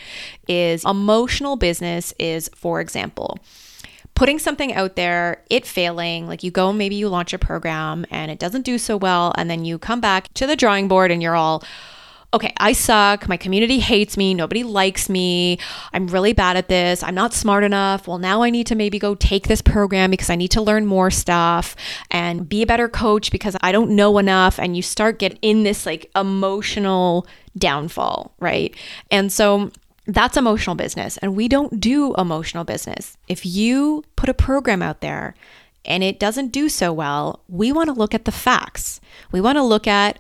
is 0.48 0.86
emotional 0.86 1.56
business 1.56 2.14
is, 2.20 2.50
for 2.56 2.80
example, 2.80 3.40
putting 4.14 4.38
something 4.38 4.74
out 4.74 4.96
there, 4.96 5.44
it 5.50 5.66
failing, 5.66 6.28
like 6.28 6.44
you 6.44 6.52
go, 6.52 6.72
maybe 6.72 6.96
you 6.96 7.10
launch 7.10 7.34
a 7.34 7.40
program 7.40 8.06
and 8.12 8.30
it 8.30 8.38
doesn't 8.38 8.66
do 8.66 8.78
so 8.78 8.96
well, 8.96 9.34
and 9.36 9.50
then 9.50 9.66
you 9.66 9.80
come 9.80 10.00
back 10.00 10.32
to 10.36 10.46
the 10.46 10.56
drawing 10.56 10.88
board 10.88 11.10
and 11.10 11.24
you're 11.24 11.36
all, 11.36 11.64
okay, 12.34 12.54
I 12.58 12.74
suck. 12.74 13.28
My 13.28 13.38
community 13.38 13.80
hates 13.80 14.16
me. 14.16 14.34
Nobody 14.34 14.64
likes 14.64 15.10
me. 15.10 15.58
I'm 15.94 16.08
really 16.08 16.34
bad 16.34 16.58
at 16.58 16.68
this. 16.68 17.02
I'm 17.02 17.16
not 17.16 17.34
smart 17.34 17.64
enough. 17.64 18.08
Well, 18.08 18.20
now 18.20 18.44
I 18.44 18.50
need 18.50 18.68
to 18.68 18.76
maybe 18.76 19.00
go 19.00 19.16
take 19.16 19.48
this 19.48 19.62
program 19.62 20.12
because 20.12 20.30
I 20.30 20.36
need 20.36 20.52
to 20.52 20.62
learn 20.62 20.86
more 20.86 21.10
stuff 21.10 21.76
and 22.12 22.48
be 22.48 22.62
a 22.62 22.68
better 22.68 22.88
coach 22.88 23.32
because 23.32 23.56
I 23.62 23.72
don't 23.72 23.92
know 23.92 24.18
enough. 24.18 24.60
And 24.60 24.76
you 24.76 24.82
start 24.84 25.20
getting 25.20 25.40
in 25.42 25.64
this 25.64 25.86
like 25.86 26.12
emotional 26.16 27.26
downfall, 27.58 28.34
right? 28.40 28.76
And 29.10 29.32
so, 29.32 29.72
that's 30.06 30.38
emotional 30.38 30.76
business. 30.76 31.18
And 31.18 31.36
we 31.36 31.48
don't 31.48 31.80
do 31.80 32.16
emotional 32.16 32.64
business. 32.64 33.16
If 33.28 33.46
you 33.46 34.04
put 34.16 34.28
a 34.28 34.34
program 34.34 34.82
out 34.82 35.02
there 35.02 35.36
and 35.86 36.04
it 36.04 36.20
doesn't 36.20 36.48
do 36.48 36.68
so 36.68 36.92
well, 36.92 37.44
we 37.48 37.72
want 37.72 37.90
to 37.90 37.94
look 37.94 38.16
at 38.16 38.26
the 38.26 38.32
facts. 38.32 39.00
We 39.32 39.40
want 39.40 39.58
to 39.58 39.64
look 39.64 39.86
at 39.86 40.18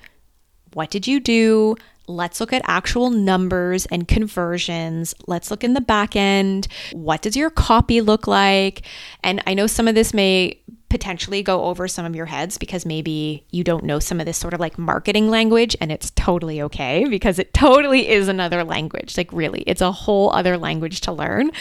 what 0.73 0.91
did 0.91 1.07
you 1.07 1.19
do? 1.19 1.75
Let's 2.09 2.39
look 2.39 2.51
at 2.51 2.61
actual 2.65 3.11
numbers 3.11 3.85
and 3.85 4.07
conversions. 4.07 5.13
Let's 5.27 5.51
look 5.51 5.63
in 5.63 5.73
the 5.73 5.81
back 5.81 6.15
end. 6.15 6.67
What 6.91 7.21
does 7.21 7.37
your 7.37 7.49
copy 7.49 8.01
look 8.01 8.27
like? 8.27 8.81
And 9.23 9.41
I 9.45 9.53
know 9.53 9.67
some 9.67 9.87
of 9.87 9.95
this 9.95 10.13
may 10.13 10.59
potentially 10.89 11.43
go 11.43 11.65
over 11.65 11.87
some 11.87 12.05
of 12.05 12.15
your 12.15 12.25
heads 12.25 12.57
because 12.57 12.85
maybe 12.85 13.45
you 13.51 13.63
don't 13.63 13.83
know 13.83 13.99
some 13.99 14.19
of 14.19 14.25
this 14.25 14.37
sort 14.37 14.53
of 14.53 14.59
like 14.59 14.77
marketing 14.77 15.29
language 15.29 15.75
and 15.79 15.91
it's 15.91 16.11
totally 16.11 16.61
okay 16.63 17.05
because 17.07 17.37
it 17.37 17.53
totally 17.53 18.09
is 18.09 18.27
another 18.27 18.63
language. 18.63 19.15
Like, 19.15 19.31
really, 19.31 19.61
it's 19.61 19.81
a 19.81 19.91
whole 19.91 20.31
other 20.33 20.57
language 20.57 21.01
to 21.01 21.11
learn. 21.11 21.51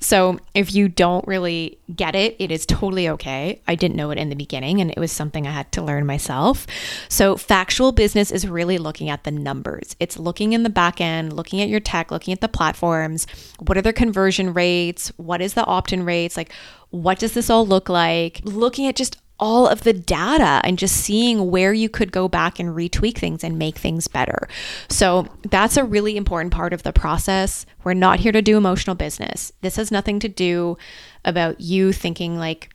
So, 0.00 0.38
if 0.54 0.74
you 0.74 0.88
don't 0.88 1.26
really 1.26 1.78
get 1.94 2.14
it, 2.14 2.36
it 2.38 2.50
is 2.50 2.64
totally 2.64 3.08
okay. 3.10 3.60
I 3.68 3.74
didn't 3.74 3.96
know 3.96 4.10
it 4.10 4.18
in 4.18 4.30
the 4.30 4.36
beginning 4.36 4.80
and 4.80 4.90
it 4.90 4.98
was 4.98 5.12
something 5.12 5.46
I 5.46 5.50
had 5.50 5.70
to 5.72 5.82
learn 5.82 6.06
myself. 6.06 6.66
So, 7.08 7.36
factual 7.36 7.92
business 7.92 8.30
is 8.30 8.48
really 8.48 8.78
looking 8.78 9.10
at 9.10 9.24
the 9.24 9.30
numbers, 9.30 9.96
it's 10.00 10.18
looking 10.18 10.54
in 10.54 10.62
the 10.62 10.70
back 10.70 11.00
end, 11.00 11.34
looking 11.34 11.60
at 11.60 11.68
your 11.68 11.80
tech, 11.80 12.10
looking 12.10 12.32
at 12.32 12.40
the 12.40 12.48
platforms. 12.48 13.26
What 13.60 13.76
are 13.76 13.82
their 13.82 13.92
conversion 13.92 14.54
rates? 14.54 15.12
What 15.16 15.42
is 15.42 15.54
the 15.54 15.64
opt 15.64 15.92
in 15.92 16.04
rates? 16.04 16.36
Like, 16.36 16.52
what 16.90 17.18
does 17.18 17.34
this 17.34 17.50
all 17.50 17.66
look 17.66 17.88
like? 17.88 18.40
Looking 18.44 18.86
at 18.86 18.96
just 18.96 19.18
all 19.40 19.68
of 19.68 19.82
the 19.84 19.92
data 19.92 20.60
and 20.64 20.78
just 20.78 20.96
seeing 20.96 21.50
where 21.50 21.72
you 21.72 21.88
could 21.88 22.10
go 22.10 22.28
back 22.28 22.58
and 22.58 22.74
retweak 22.74 23.18
things 23.18 23.44
and 23.44 23.58
make 23.58 23.78
things 23.78 24.08
better. 24.08 24.48
So 24.88 25.28
that's 25.48 25.76
a 25.76 25.84
really 25.84 26.16
important 26.16 26.52
part 26.52 26.72
of 26.72 26.82
the 26.82 26.92
process. 26.92 27.64
We're 27.84 27.94
not 27.94 28.20
here 28.20 28.32
to 28.32 28.42
do 28.42 28.56
emotional 28.56 28.96
business. 28.96 29.52
This 29.60 29.76
has 29.76 29.92
nothing 29.92 30.18
to 30.20 30.28
do 30.28 30.76
about 31.24 31.60
you 31.60 31.92
thinking 31.92 32.36
like 32.36 32.74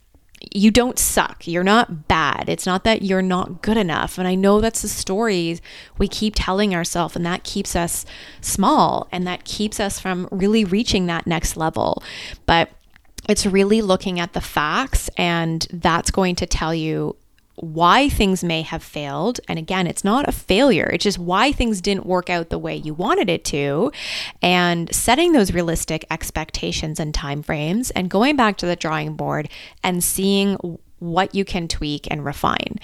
you 0.51 0.71
don't 0.71 0.99
suck. 0.99 1.47
You're 1.47 1.63
not 1.63 2.07
bad. 2.07 2.49
It's 2.49 2.65
not 2.65 2.83
that 2.83 3.01
you're 3.01 3.21
not 3.21 3.61
good 3.61 3.77
enough. 3.77 4.17
And 4.17 4.27
I 4.27 4.35
know 4.35 4.59
that's 4.59 4.81
the 4.81 4.89
stories 4.89 5.61
we 5.97 6.07
keep 6.07 6.33
telling 6.35 6.75
ourselves, 6.75 7.15
and 7.15 7.25
that 7.25 7.43
keeps 7.43 7.75
us 7.75 8.05
small 8.41 9.07
and 9.11 9.25
that 9.25 9.45
keeps 9.45 9.79
us 9.79 9.99
from 9.99 10.27
really 10.31 10.65
reaching 10.65 11.05
that 11.05 11.27
next 11.27 11.55
level. 11.55 12.03
But 12.45 12.69
it's 13.29 13.45
really 13.45 13.81
looking 13.81 14.19
at 14.19 14.33
the 14.33 14.41
facts, 14.41 15.09
and 15.17 15.67
that's 15.71 16.11
going 16.11 16.35
to 16.35 16.45
tell 16.45 16.73
you 16.73 17.15
why 17.55 18.09
things 18.09 18.43
may 18.43 18.63
have 18.63 18.81
failed. 18.81 19.39
And 19.47 19.59
again, 19.59 19.85
it's 19.85 20.03
not 20.03 20.27
a 20.27 20.31
failure, 20.31 20.89
it's 20.91 21.03
just 21.03 21.19
why 21.19 21.51
things 21.51 21.81
didn't 21.81 22.05
work 22.05 22.29
out 22.29 22.49
the 22.49 22.57
way 22.57 22.75
you 22.75 22.93
wanted 22.95 23.29
it 23.29 23.45
to, 23.45 23.91
and 24.41 24.93
setting 24.93 25.33
those 25.33 25.53
realistic 25.53 26.05
expectations 26.09 26.99
and 26.99 27.13
timeframes, 27.13 27.91
and 27.95 28.09
going 28.09 28.35
back 28.35 28.57
to 28.57 28.65
the 28.65 28.75
drawing 28.75 29.15
board 29.15 29.49
and 29.83 30.03
seeing 30.03 30.57
what 30.99 31.35
you 31.35 31.45
can 31.45 31.67
tweak 31.67 32.07
and 32.09 32.25
refine. 32.25 32.79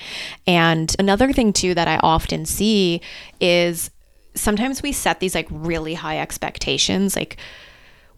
And 0.45 0.95
another 0.99 1.33
thing, 1.33 1.53
too, 1.53 1.73
that 1.73 1.87
I 1.87 1.97
often 2.03 2.45
see 2.45 3.01
is 3.39 3.89
sometimes 4.35 4.83
we 4.83 4.91
set 4.91 5.19
these 5.19 5.33
like 5.33 5.47
really 5.49 5.95
high 5.95 6.19
expectations, 6.19 7.15
like, 7.15 7.37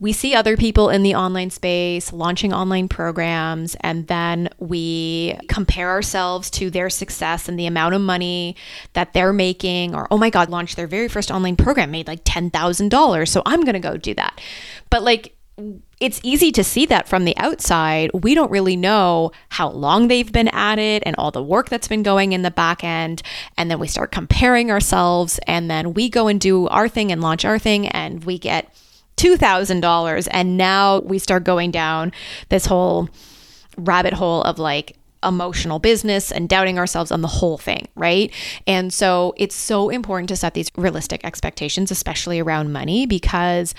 we 0.02 0.12
see 0.12 0.34
other 0.34 0.58
people 0.58 0.90
in 0.90 1.04
the 1.04 1.14
online 1.14 1.52
space 1.52 2.12
launching 2.12 2.52
online 2.52 2.88
programs, 2.88 3.76
and 3.82 4.08
then 4.08 4.50
we 4.58 5.38
compare 5.48 5.90
ourselves 5.90 6.50
to 6.50 6.72
their 6.72 6.90
success 6.90 7.48
and 7.48 7.58
the 7.58 7.68
amount 7.68 7.94
of 7.94 8.02
money 8.02 8.56
that 8.94 9.14
they're 9.14 9.32
making, 9.32 9.94
or, 9.94 10.08
oh 10.10 10.18
my 10.18 10.32
God, 10.32 10.50
launched 10.50 10.76
their 10.76 10.88
very 10.88 11.08
first 11.08 11.30
online 11.30 11.56
program, 11.56 11.92
made 11.92 12.08
like 12.08 12.24
$10,000. 12.24 13.28
So 13.28 13.44
I'm 13.46 13.62
going 13.62 13.74
to 13.74 13.80
go 13.80 13.96
do 13.96 14.16
that. 14.16 14.42
But 14.90 15.04
like, 15.04 15.36
it's 16.00 16.20
easy 16.24 16.52
to 16.54 16.64
see 16.64 16.88
that 16.88 17.08
from 17.08 17.26
the 17.26 17.38
outside. 17.38 18.10
We 18.12 18.34
don't 18.34 18.50
really 18.50 18.76
know 18.76 19.32
how 19.50 19.70
long 19.70 20.08
they've 20.08 20.32
been 20.32 20.48
at 20.48 20.80
it 20.80 21.04
and 21.06 21.16
all 21.18 21.30
the 21.30 21.44
work 21.44 21.70
that's 21.70 21.88
been 21.88 22.02
going 22.02 22.34
in 22.34 22.42
the 22.42 22.50
back 22.50 22.84
end. 22.84 23.22
And 23.56 23.70
then 23.70 23.78
we 23.78 23.88
start 23.88 24.12
comparing 24.12 24.72
ourselves, 24.72 25.40
and 25.46 25.70
then 25.70 25.94
we 25.94 26.10
go 26.10 26.28
and 26.28 26.42
do 26.42 26.68
our 26.70 26.90
thing 26.90 27.12
and 27.12 27.22
launch 27.22 27.46
our 27.46 27.60
thing, 27.60 27.88
and 27.88 28.24
we 28.24 28.40
get 28.40 28.76
$2,000. 29.22 30.28
And 30.32 30.58
now 30.58 31.00
we 31.00 31.20
start 31.20 31.44
going 31.44 31.72
down 31.72 32.12
this 32.50 32.66
whole 32.66 33.10
rabbit 33.78 34.14
hole 34.14 34.42
of 34.44 34.60
like, 34.60 34.98
emotional 35.24 35.80
business 35.80 36.32
and 36.32 36.50
doubting 36.50 36.80
ourselves 36.80 37.12
on 37.12 37.22
the 37.22 37.28
whole 37.28 37.58
thing, 37.58 37.88
right? 37.96 38.34
And 38.66 38.92
so 38.92 39.34
it's 39.38 39.56
so 39.56 39.90
important 39.90 40.30
to 40.30 40.36
set 40.36 40.54
these 40.54 40.72
realistic 40.76 41.24
expectations, 41.24 41.92
especially 41.92 42.40
around 42.40 42.74
money, 42.74 43.06
because 43.06 43.76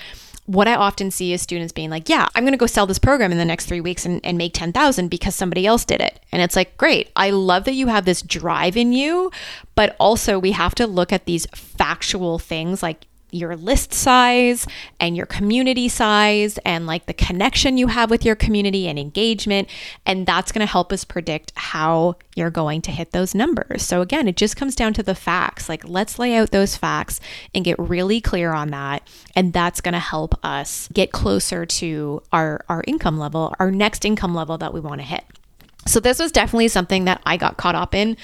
what 0.46 0.66
I 0.66 0.74
often 0.74 1.10
see 1.10 1.32
is 1.32 1.40
students 1.40 1.72
being 1.72 1.90
like, 1.90 2.08
yeah, 2.08 2.26
I'm 2.34 2.42
going 2.42 2.52
to 2.52 2.58
go 2.58 2.66
sell 2.66 2.86
this 2.86 2.98
program 2.98 3.30
in 3.30 3.38
the 3.38 3.44
next 3.44 3.66
three 3.66 3.80
weeks 3.80 4.04
and, 4.04 4.20
and 4.24 4.36
make 4.36 4.54
10,000 4.54 5.08
because 5.08 5.34
somebody 5.34 5.66
else 5.66 5.84
did 5.84 6.00
it. 6.00 6.20
And 6.32 6.42
it's 6.42 6.56
like, 6.56 6.76
great. 6.76 7.10
I 7.14 7.30
love 7.30 7.64
that 7.64 7.74
you 7.74 7.86
have 7.86 8.04
this 8.04 8.22
drive 8.22 8.76
in 8.76 8.92
you, 8.92 9.30
but 9.74 9.94
also 10.00 10.38
we 10.38 10.52
have 10.52 10.74
to 10.76 10.86
look 10.86 11.12
at 11.12 11.26
these 11.26 11.46
factual 11.54 12.38
things 12.38 12.82
like 12.82 13.06
your 13.32 13.56
list 13.56 13.92
size 13.92 14.66
and 15.00 15.16
your 15.16 15.26
community 15.26 15.88
size 15.88 16.58
and 16.58 16.86
like 16.86 17.06
the 17.06 17.14
connection 17.14 17.78
you 17.78 17.88
have 17.88 18.10
with 18.10 18.24
your 18.24 18.36
community 18.36 18.86
and 18.86 18.98
engagement. 18.98 19.68
And 20.06 20.26
that's 20.26 20.52
going 20.52 20.60
to 20.60 20.70
help 20.70 20.92
us 20.92 21.04
predict 21.04 21.52
how 21.56 22.16
you're 22.36 22.50
going 22.50 22.82
to 22.82 22.90
hit 22.90 23.12
those 23.12 23.34
numbers. 23.34 23.82
So, 23.82 24.00
again, 24.02 24.28
it 24.28 24.36
just 24.36 24.56
comes 24.56 24.76
down 24.76 24.92
to 24.94 25.02
the 25.02 25.14
facts. 25.14 25.68
Like, 25.68 25.88
let's 25.88 26.18
lay 26.18 26.34
out 26.34 26.50
those 26.50 26.76
facts 26.76 27.20
and 27.54 27.64
get 27.64 27.78
really 27.78 28.20
clear 28.20 28.52
on 28.52 28.70
that. 28.70 29.08
And 29.34 29.52
that's 29.52 29.80
going 29.80 29.94
to 29.94 29.98
help 29.98 30.34
us 30.44 30.88
get 30.92 31.10
closer 31.12 31.66
to 31.66 32.22
our, 32.32 32.64
our 32.68 32.84
income 32.86 33.18
level, 33.18 33.54
our 33.58 33.70
next 33.70 34.04
income 34.04 34.34
level 34.34 34.58
that 34.58 34.74
we 34.74 34.80
want 34.80 35.00
to 35.00 35.06
hit. 35.06 35.24
So, 35.86 36.00
this 36.00 36.18
was 36.18 36.32
definitely 36.32 36.68
something 36.68 37.06
that 37.06 37.20
I 37.26 37.36
got 37.36 37.56
caught 37.56 37.74
up 37.74 37.94
in 37.94 38.16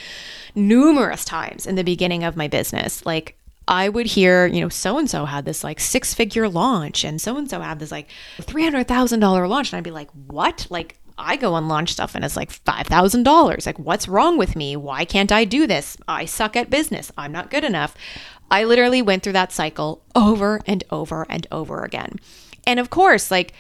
numerous 0.55 1.25
times 1.25 1.67
in 1.67 1.75
the 1.75 1.85
beginning 1.85 2.25
of 2.25 2.37
my 2.37 2.49
business. 2.49 3.05
Like, 3.05 3.38
I 3.69 3.91
would 3.91 4.07
hear, 4.07 4.47
you 4.47 4.63
know, 4.63 4.71
so 4.71 4.99
and 4.99 5.09
so 5.09 5.27
had 5.27 5.45
this 5.45 5.63
like 5.63 5.79
six 5.79 6.15
figure 6.15 6.49
launch 6.49 7.05
and 7.05 7.21
so 7.21 7.37
and 7.37 7.49
so 7.49 7.61
had 7.61 7.79
this 7.79 7.93
like 7.93 8.09
$300,000 8.41 9.49
launch. 9.49 9.73
And 9.73 9.79
I'd 9.79 9.85
be 9.85 9.91
like, 9.91 10.11
what? 10.27 10.67
Like, 10.71 10.99
I 11.19 11.37
go 11.37 11.55
and 11.57 11.69
launch 11.69 11.93
stuff 11.93 12.15
and 12.15 12.25
it's 12.25 12.37
like 12.37 12.51
$5,000. 12.51 13.67
Like, 13.67 13.79
what's 13.79 14.09
wrong 14.09 14.39
with 14.39 14.57
me? 14.57 14.75
Why 14.75 15.05
can't 15.05 15.31
I 15.31 15.45
do 15.45 15.67
this? 15.67 15.99
I 16.09 16.25
suck 16.25 16.57
at 16.57 16.71
business. 16.71 17.13
I'm 17.19 17.33
not 17.33 17.51
good 17.51 17.65
enough. 17.65 17.95
I 18.51 18.65
literally 18.65 19.03
went 19.03 19.23
through 19.23 19.35
that 19.35 19.53
cycle 19.53 20.03
over 20.15 20.63
and 20.67 20.83
over 20.91 21.27
and 21.29 21.47
over 21.53 21.85
again. 21.85 22.19
And 22.67 22.81
of 22.81 22.89
course, 22.89 23.31
like, 23.31 23.53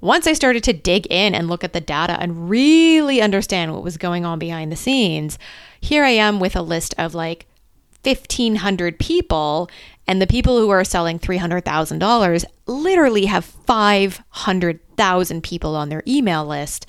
once 0.00 0.26
I 0.26 0.32
started 0.32 0.64
to 0.64 0.72
dig 0.72 1.06
in 1.06 1.34
and 1.34 1.48
look 1.48 1.62
at 1.62 1.72
the 1.72 1.80
data 1.80 2.20
and 2.20 2.50
really 2.50 3.22
understand 3.22 3.72
what 3.72 3.84
was 3.84 3.96
going 3.96 4.24
on 4.24 4.38
behind 4.40 4.72
the 4.72 4.76
scenes, 4.76 5.38
here 5.80 6.02
I 6.02 6.10
am 6.10 6.40
with 6.40 6.56
a 6.56 6.62
list 6.62 6.94
of 6.98 7.14
like 7.14 7.46
1,500 8.04 8.98
people, 8.98 9.70
and 10.06 10.20
the 10.20 10.26
people 10.26 10.58
who 10.58 10.70
are 10.70 10.84
selling 10.84 11.18
$300,000 11.18 12.44
literally 12.66 13.26
have 13.26 13.44
500,000 13.44 15.42
people 15.42 15.76
on 15.76 15.88
their 15.88 16.02
email 16.06 16.44
list. 16.44 16.86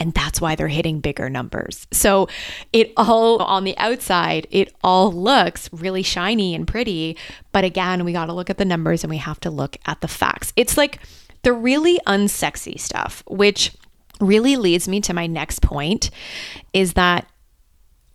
And 0.00 0.12
that's 0.12 0.40
why 0.40 0.56
they're 0.56 0.66
hitting 0.66 0.98
bigger 1.00 1.30
numbers. 1.30 1.86
So 1.92 2.28
it 2.72 2.92
all 2.96 3.40
on 3.40 3.62
the 3.62 3.78
outside, 3.78 4.48
it 4.50 4.74
all 4.82 5.12
looks 5.12 5.72
really 5.72 6.02
shiny 6.02 6.54
and 6.54 6.66
pretty. 6.66 7.16
But 7.52 7.62
again, 7.62 8.04
we 8.04 8.12
got 8.12 8.26
to 8.26 8.32
look 8.32 8.50
at 8.50 8.58
the 8.58 8.64
numbers 8.64 9.04
and 9.04 9.10
we 9.10 9.18
have 9.18 9.38
to 9.40 9.50
look 9.50 9.76
at 9.86 10.00
the 10.00 10.08
facts. 10.08 10.52
It's 10.56 10.76
like 10.76 10.98
the 11.42 11.52
really 11.52 12.00
unsexy 12.06 12.80
stuff, 12.80 13.22
which 13.28 13.70
really 14.20 14.56
leads 14.56 14.88
me 14.88 15.00
to 15.02 15.14
my 15.14 15.26
next 15.26 15.62
point 15.62 16.10
is 16.72 16.94
that 16.94 17.28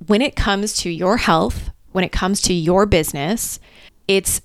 when 0.07 0.21
it 0.21 0.35
comes 0.35 0.73
to 0.77 0.89
your 0.89 1.17
health, 1.17 1.68
when 1.91 2.03
it 2.03 2.11
comes 2.11 2.41
to 2.41 2.53
your 2.53 2.85
business, 2.85 3.59
it's 4.07 4.41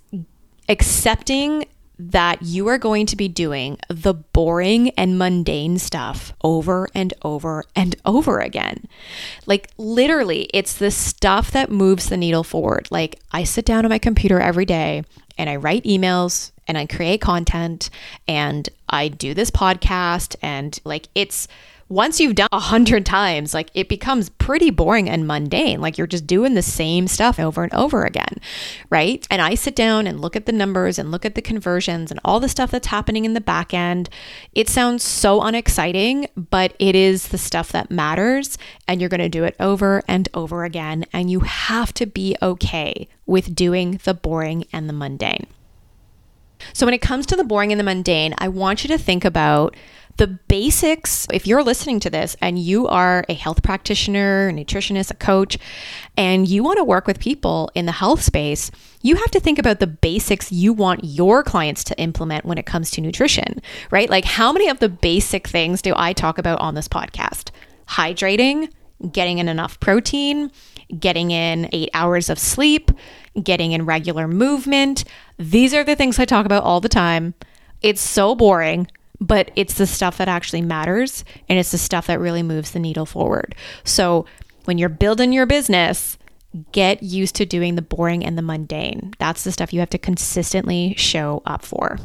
accepting 0.69 1.67
that 1.97 2.43
you 2.43 2.67
are 2.67 2.79
going 2.79 3.07
to 3.07 3.15
be 3.15 3.29
doing 3.29 3.79
the 3.89 4.13
boring 4.13 4.91
and 4.91 5.17
mundane 5.17 5.79
stuff 5.79 6.33
over 6.43 6.89
and 6.93 7.15
over 7.23 7.63
and 7.77 7.95
over 8.05 8.41
again. 8.41 8.89
Like, 9.47 9.71
literally, 9.79 10.51
it's 10.53 10.77
the 10.77 10.91
stuff 10.91 11.53
that 11.53 11.71
moves 11.71 12.09
the 12.09 12.17
needle 12.17 12.43
forward. 12.43 12.89
Like, 12.91 13.21
I 13.31 13.45
sit 13.45 13.65
down 13.65 13.85
on 13.85 13.91
my 13.91 14.01
computer 14.01 14.41
every 14.41 14.65
day 14.65 15.05
and 15.39 15.49
I 15.49 15.57
write 15.57 15.85
emails 15.85 16.51
and 16.67 16.77
I 16.77 16.87
create 16.87 17.21
content 17.21 17.91
and 18.27 18.69
I 18.89 19.09
do 19.09 19.35
this 19.35 19.51
podcast, 19.51 20.35
and 20.43 20.79
like, 20.85 21.09
it's 21.15 21.47
once 21.95 22.19
you've 22.19 22.35
done 22.35 22.49
a 22.51 22.59
hundred 22.59 23.07
times, 23.07 23.55
like 23.55 23.71
it 23.73 23.89
becomes 23.89 24.29
pretty 24.29 24.69
boring 24.69 25.09
and 25.09 25.29
mundane. 25.29 25.81
Like 25.81 25.97
you're 25.97 26.09
just 26.09 26.27
doing 26.27 26.55
the 26.55 26.63
same 26.63 27.07
stuff 27.07 27.39
over 27.39 27.63
and 27.63 27.73
over 27.73 28.05
again, 28.05 28.35
right? 28.91 29.25
And 29.31 29.41
I 29.41 29.55
sit 29.55 29.77
down 29.77 30.09
and 30.09 30.21
look 30.21 30.35
at 30.35 30.47
the 30.47 30.53
numbers 30.53 30.99
and 30.99 31.13
look 31.13 31.25
at 31.25 31.37
the 31.37 31.41
conversions 31.41 32.11
and 32.11 32.19
all 32.25 32.41
the 32.41 32.49
stuff 32.49 32.73
that's 32.73 32.89
happening 32.89 33.25
in 33.25 33.35
the 33.35 33.41
back 33.41 33.73
end. 33.73 34.11
It 34.53 34.69
sounds 34.69 35.05
so 35.05 35.41
unexciting, 35.41 36.27
but 36.37 36.75
it 36.81 36.97
is 36.97 37.29
the 37.29 37.39
stuff 37.39 37.71
that 37.71 37.93
matters. 37.93 38.59
And 38.89 39.01
you're 39.01 39.09
going 39.09 39.21
to 39.21 39.29
do 39.29 39.45
it 39.45 39.55
over 39.61 40.03
and 40.09 40.29
over 40.35 40.65
again. 40.65 41.05
And 41.13 41.31
you 41.31 41.41
have 41.41 41.95
to 41.95 42.07
be 42.07 42.37
okay 42.43 43.07
with 43.25 43.55
doing 43.55 44.01
the 44.03 44.15
boring 44.15 44.65
and 44.73 44.89
the 44.89 44.93
mundane. 44.93 45.47
So, 46.73 46.87
when 46.87 46.95
it 46.95 47.03
comes 47.03 47.27
to 47.27 47.37
the 47.37 47.45
boring 47.45 47.73
and 47.73 47.79
the 47.79 47.85
mundane, 47.85 48.35
I 48.39 48.49
want 48.49 48.85
you 48.85 48.89
to 48.89 48.99
think 48.99 49.25
about 49.25 49.77
the 50.17 50.27
basics, 50.27 51.27
if 51.33 51.47
you're 51.47 51.63
listening 51.63 51.99
to 52.01 52.11
this 52.11 52.37
and 52.41 52.59
you 52.59 52.87
are 52.87 53.25
a 53.29 53.35
health 53.35 53.63
practitioner, 53.63 54.49
a 54.49 54.53
nutritionist, 54.53 55.11
a 55.11 55.15
coach, 55.15 55.59
and 56.17 56.47
you 56.47 56.63
want 56.63 56.79
to 56.79 56.85
work 56.85 57.07
with 57.07 57.19
people 57.19 57.71
in 57.75 57.87
the 57.87 57.93
health 57.93 58.23
space, 58.23 58.71
you 59.03 59.17
have 59.17 59.31
to 59.33 59.41
think 59.41 59.59
about 59.59 59.81
the 59.81 59.87
basics 59.87 60.53
you 60.53 60.73
want 60.73 61.01
your 61.03 61.43
clients 61.43 61.83
to 61.85 61.99
implement 62.01 62.45
when 62.45 62.59
it 62.59 62.67
comes 62.67 62.91
to 62.93 63.01
nutrition, 63.01 63.61
right? 63.91 64.09
Like, 64.09 64.25
how 64.25 64.53
many 64.53 64.69
of 64.69 64.79
the 64.79 64.89
basic 64.89 65.49
things 65.49 65.83
do 65.83 65.93
I 65.97 66.13
talk 66.13 66.39
about 66.39 66.61
on 66.61 66.75
this 66.75 66.89
podcast? 66.89 67.51
Hydrating, 67.89 68.71
getting 69.11 69.39
in 69.39 69.49
enough 69.49 69.81
protein, 69.81 70.51
getting 70.99 71.33
in 71.33 71.69
eight 71.73 71.91
hours 71.93 72.31
of 72.31 72.39
sleep, 72.39 72.91
getting 73.43 73.73
in 73.73 73.85
regular 73.85 74.29
movement. 74.29 75.05
These 75.39 75.75
are 75.75 75.85
the 75.85 75.97
things 75.97 76.19
I 76.19 76.25
talk 76.25 76.47
about 76.47 76.63
all 76.63 76.81
the 76.81 76.89
time. 76.89 77.35
It's 77.83 78.01
so 78.01 78.35
boring, 78.35 78.89
but 79.27 79.51
it's 79.57 79.75
the 79.75 79.87
stuff 79.87 80.19
that 80.19 80.29
actually 80.29 80.63
matters 80.63 81.25
and 81.49 81.59
it's 81.59 81.71
the 81.71 81.79
stuff 81.79 82.07
that 82.07 82.21
really 82.21 82.43
moves 82.43 82.73
the 82.73 82.79
needle 82.79 83.07
forward. 83.07 83.55
So 83.83 84.27
when 84.67 84.77
you're 84.77 84.89
building 84.89 85.33
your 85.33 85.47
business, 85.47 86.19
get 86.73 87.03
used 87.03 87.35
to 87.37 87.47
doing 87.47 87.75
the 87.75 87.83
boring 87.83 88.25
and 88.25 88.37
the 88.37 88.43
mundane. 88.43 89.15
That's 89.19 89.45
the 89.45 89.53
stuff 89.53 89.73
you 89.73 89.81
have 89.81 89.91
to 89.91 89.99
consistently 89.99 90.95
show 90.97 91.43
up 91.47 91.65
for. 91.65 91.99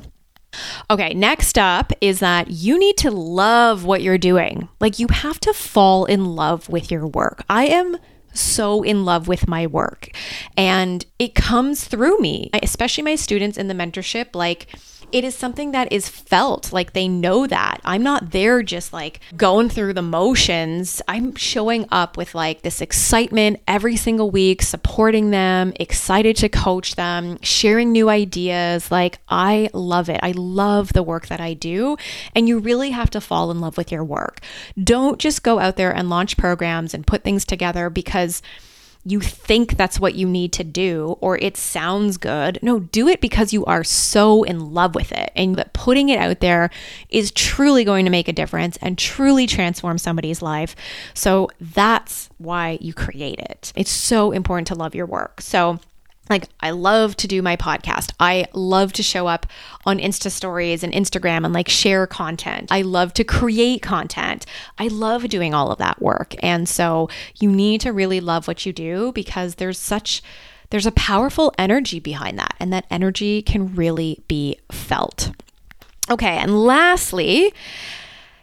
Okay, 0.90 1.14
next 1.14 1.58
up 1.58 1.92
is 2.02 2.20
that 2.20 2.50
you 2.50 2.80
need 2.80 2.98
to 2.98 3.12
love 3.12 3.86
what 3.86 4.02
you're 4.02 4.18
doing. 4.18 4.68
Like, 4.80 4.98
you 4.98 5.08
have 5.12 5.40
to 5.42 5.54
fall 5.54 6.06
in 6.06 6.36
love 6.36 6.70
with 6.70 6.90
your 6.90 7.06
work. 7.06 7.44
I 7.50 7.68
am 7.68 7.98
so 8.34 8.82
in 8.82 9.06
love 9.06 9.28
with 9.28 9.48
my 9.48 9.68
work, 9.68 10.10
and 10.58 11.06
it 11.20 11.36
comes 11.36 11.86
through 11.86 12.20
me, 12.20 12.50
especially 12.64 13.04
my 13.04 13.16
students 13.16 13.58
in 13.58 13.68
the 13.68 13.74
mentorship. 13.76 14.36
Like, 14.36 14.68
it 15.12 15.24
is 15.24 15.36
something 15.36 15.72
that 15.72 15.92
is 15.92 16.10
felt 16.10 16.72
like 16.72 16.94
they 16.94 17.08
know 17.08 17.48
that. 17.48 17.80
I'm 17.84 18.04
not 18.04 18.32
there 18.32 18.64
just 18.64 18.94
like 18.94 19.20
going 19.36 19.70
through 19.70 19.94
the 19.94 20.02
motions. 20.02 21.02
I'm 21.08 21.36
showing 21.36 21.86
up 21.92 22.18
with 22.18 22.36
like 22.36 22.62
this 22.62 22.82
excitement 22.82 23.62
every 23.68 23.96
single 23.96 24.32
week 24.32 24.62
supporting 24.62 25.32
them 25.32 25.74
excited 25.80 26.36
to 26.38 26.50
coach 26.50 26.96
them 26.96 27.40
sharing 27.42 27.92
new 27.92 28.10
ideas. 28.10 28.92
Like 28.92 29.20
i 29.30 29.70
love 29.74 30.10
it. 30.10 30.20
I 30.24 30.32
love 30.32 30.94
the 30.94 31.04
work 31.04 31.28
that 31.28 31.42
i 31.42 31.54
do 31.54 31.98
and 32.36 32.48
you 32.48 32.60
really 32.60 32.92
have 32.92 33.10
to 33.12 33.22
fall 33.22 33.52
in 33.52 33.60
love 33.60 33.78
with 33.78 33.92
your 33.92 34.04
work. 34.04 34.42
Don't 34.82 35.20
just 35.20 35.44
go 35.44 35.60
out 35.60 35.76
there 35.76 35.96
and 35.96 36.10
launch 36.10 36.38
programs 36.38 36.94
and 36.94 37.08
put 37.08 37.24
things 37.24 37.46
together 37.46 37.90
because 37.90 38.42
you 39.06 39.20
think 39.22 39.78
that's 39.78 40.00
what 40.00 40.16
you 40.16 40.28
need 40.28 40.52
to 40.54 40.64
do 40.64 41.18
or 41.22 41.38
it 41.38 41.56
sounds 41.56 42.18
good. 42.18 42.60
No, 42.62 42.80
do 42.80 43.08
it 43.08 43.22
because 43.22 43.54
you 43.54 43.64
are 43.66 43.84
so 43.84 44.44
in 44.44 44.74
love 44.74 44.94
with 44.94 45.12
it 45.12 45.32
and 45.36 45.56
that 45.56 45.74
putting 45.74 46.10
it 46.10 46.20
out 46.20 46.42
there 46.42 46.70
is 47.10 47.32
truly 47.32 47.84
going 47.84 48.06
to 48.06 48.12
make 48.12 48.28
a 48.28 48.34
difference 48.34 48.78
and 48.82 48.98
truly 48.98 49.48
transform 49.48 49.98
somebody's 49.98 50.42
life. 50.42 50.76
So 51.14 51.50
that's 51.62 52.30
why 52.38 52.78
you 52.82 52.94
create 52.94 53.40
it. 53.40 53.72
It's 53.76 53.92
so 53.92 54.32
important 54.32 54.68
to 54.68 54.76
love 54.76 54.94
your 54.94 55.06
work. 55.06 55.42
So 55.42 55.80
like 56.30 56.48
I 56.60 56.72
love 56.72 57.16
to 57.18 57.28
do 57.28 57.42
my 57.42 57.56
podcast. 57.56 58.14
I 58.20 58.46
love 58.54 58.94
to 58.94 59.04
show 59.04 59.28
up 59.28 59.48
on 59.86 59.98
Insta 59.98 60.30
stories 60.30 60.84
and 60.84 60.94
Instagram 60.94 61.44
and 61.44 61.54
like 61.54 61.70
share 61.70 62.06
content. 62.06 62.72
I 62.72 62.84
love 62.84 63.14
to 63.16 63.24
create 63.24 63.82
content. 63.82 64.46
I 64.78 64.88
love 64.88 65.28
doing 65.30 65.54
all 65.54 65.72
of 65.72 65.80
that 65.80 66.02
work. 66.02 66.36
And 66.44 66.70
so 66.70 67.10
you 67.40 67.52
need 67.52 67.82
to 67.82 67.92
really 67.92 68.20
love 68.20 68.48
what 68.48 68.66
you 68.66 68.74
do 68.74 69.12
because 69.14 69.56
there's 69.56 69.80
such 69.80 70.22
there's 70.70 70.86
a 70.86 70.92
powerful 70.92 71.52
energy 71.58 72.00
behind 72.00 72.38
that 72.38 72.56
and 72.60 72.72
that 72.72 72.86
energy 72.92 73.42
can 73.42 73.74
really 73.76 74.24
be 74.28 74.58
felt. 74.72 75.32
Okay, 76.12 76.38
and 76.38 76.64
lastly, 76.64 77.54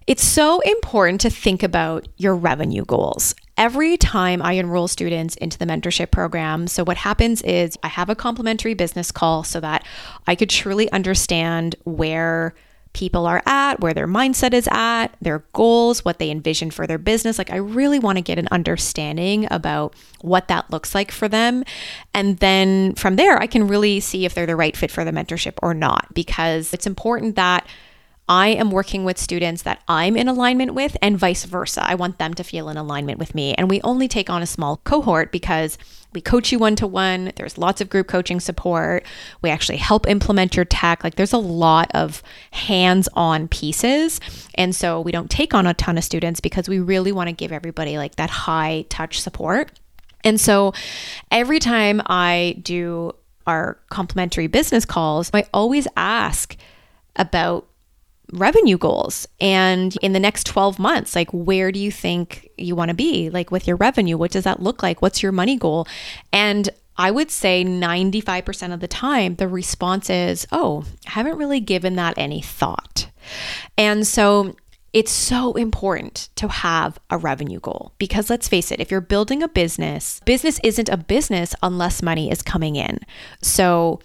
it's 0.07 0.25
so 0.25 0.61
important 0.61 1.21
to 1.21 1.31
think 1.31 1.63
about 1.63 2.07
your 2.17 2.35
revenue 2.35 2.85
goals 2.85 3.35
every 3.57 3.97
time 3.97 4.43
I 4.43 4.53
enroll 4.53 4.89
students 4.89 5.37
into 5.37 5.59
the 5.59 5.67
mentorship 5.67 6.11
program. 6.11 6.67
So, 6.67 6.85
what 6.85 6.99
happens 6.99 7.43
is 7.43 7.79
I 7.83 7.89
have 7.89 8.11
a 8.11 8.15
complimentary 8.15 8.75
business 8.75 9.11
call 9.11 9.45
so 9.45 9.61
that 9.61 9.87
I 10.27 10.35
could 10.35 10.51
truly 10.51 10.91
understand 10.93 11.77
where 11.85 12.55
people 12.93 13.27
are 13.27 13.43
at, 13.45 13.79
where 13.81 13.93
their 13.93 14.09
mindset 14.09 14.55
is 14.55 14.67
at, 14.73 15.09
their 15.21 15.45
goals, 15.53 16.03
what 16.03 16.19
they 16.19 16.31
envision 16.31 16.71
for 16.71 16.87
their 16.87 16.97
business. 16.97 17.37
Like, 17.37 17.51
I 17.51 17.57
really 17.57 17.99
want 17.99 18.17
to 18.17 18.23
get 18.23 18.39
an 18.39 18.49
understanding 18.51 19.47
about 19.51 19.95
what 20.23 20.49
that 20.49 20.71
looks 20.71 20.95
like 20.95 21.13
for 21.13 21.29
them. 21.29 21.63
And 22.15 22.39
then 22.39 22.95
from 22.95 23.17
there, 23.17 23.39
I 23.39 23.47
can 23.47 23.69
really 23.69 24.01
see 24.01 24.25
if 24.25 24.35
they're 24.35 24.47
the 24.47 24.57
right 24.57 24.75
fit 24.75 24.91
for 24.91 25.05
the 25.05 25.11
mentorship 25.11 25.59
or 25.63 25.75
not, 25.75 26.13
because 26.15 26.73
it's 26.73 26.87
important 26.87 27.37
that 27.37 27.67
I 28.29 28.49
am 28.49 28.71
working 28.71 29.05
with 29.05 29.19
students 29.19 29.63
that 29.63 29.83
I'm 29.87 30.17
in 30.17 30.27
alignment 30.27 30.75
with, 30.75 30.97
and 31.01 31.19
vice 31.19 31.45
versa. 31.45 31.85
I 31.89 31.95
want 31.95 32.19
them 32.19 32.35
to 32.35 32.45
feel 32.45 32.69
in 32.69 32.77
alignment 32.77 33.19
with 33.19 33.35
me. 33.35 33.55
And 33.55 33.71
we 33.71 33.81
only 33.83 34.09
take 34.09 34.29
on 34.29 34.43
a 34.43 34.47
small 34.47 34.79
cohort 34.79 35.31
because 35.31 35.79
we 36.13 36.21
coach 36.21 36.51
you 36.51 36.59
one 36.59 36.77
to 36.77 36.87
one. 36.87 37.33
There's 37.37 37.59
lots 37.59 37.81
of 37.81 37.89
group 37.89 38.09
coaching 38.09 38.41
support. 38.41 39.05
We 39.43 39.51
actually 39.51 39.77
help 39.77 40.09
implement 40.09 40.57
your 40.57 40.65
tech. 40.65 41.05
Like 41.05 41.15
there's 41.15 41.33
a 41.33 41.39
lot 41.39 41.91
of 41.95 42.23
hands 42.51 43.09
on 43.15 43.49
pieces. 43.49 44.21
And 44.55 44.75
so 44.75 45.01
we 45.01 45.13
don't 45.13 45.31
take 45.31 45.55
on 45.55 45.67
a 45.67 45.75
ton 45.75 45.99
of 45.99 46.05
students 46.05 46.41
because 46.41 46.69
we 46.69 46.81
really 46.81 47.13
want 47.13 47.29
to 47.29 47.33
give 47.33 47.53
everybody 47.53 47.99
like 47.99 48.17
that 48.17 48.31
high 48.31 48.87
touch 48.89 49.21
support. 49.21 49.71
And 50.25 50.41
so 50.41 50.73
every 51.31 51.61
time 51.61 52.03
I 52.07 52.57
do 52.63 53.15
our 53.47 53.79
complimentary 53.91 54.49
business 54.49 54.85
calls, 54.85 55.31
I 55.33 55.45
always 55.55 55.87
ask 55.97 56.57
about 57.15 57.69
revenue 58.33 58.77
goals 58.77 59.27
and 59.41 59.97
in 60.03 60.13
the 60.13 60.21
next 60.21 60.47
12 60.47 60.79
months 60.79 61.15
like 61.15 61.31
where 61.33 61.71
do 61.71 61.79
you 61.79 61.93
think 61.93 62.49
you 62.57 62.75
want 62.75 62.89
to 62.89 62.95
be 62.95 63.31
like 63.31 63.51
with 63.51 63.67
your 63.67 63.77
revenue 63.77 64.17
what 64.17 64.31
does 64.31 64.45
that 64.45 64.61
look 64.61 64.83
like 64.83 65.01
what's 65.01 65.23
your 65.23 65.33
money 65.33 65.57
goal 65.57 65.87
and 66.33 66.69
I 66.99 67.11
would 67.11 67.31
say 67.31 67.63
95% 67.63 68.73
of 68.73 68.81
the 68.81 68.89
time, 68.89 69.37
the 69.37 69.49
response 69.49 70.09
is, 70.09 70.47
Oh, 70.51 70.85
I 71.07 71.11
haven't 71.11 71.37
really 71.37 71.61
given 71.61 71.97
that 71.97 72.15
any 72.17 72.41
thought. 72.41 73.11
And 73.77 74.07
so 74.07 74.57
it's 74.93 75.13
so 75.13 75.53
important 75.55 76.31
to 76.37 76.49
have 76.49 76.99
a 77.11 77.19
revenue 77.19 77.61
goal 77.61 77.93
because 77.99 78.31
let's 78.31 78.49
face 78.49 78.73
it, 78.73 78.81
if 78.81 78.91
you're 78.91 79.03
building 79.03 79.43
a 79.43 79.49
business, 79.49 80.21
business 80.25 80.59
isn't 80.65 80.89
a 80.89 80.97
business 80.97 81.55
unless 81.63 82.03
money 82.03 82.31
is 82.31 82.41
coming 82.41 82.77
in. 82.77 83.01
So 83.43 84.01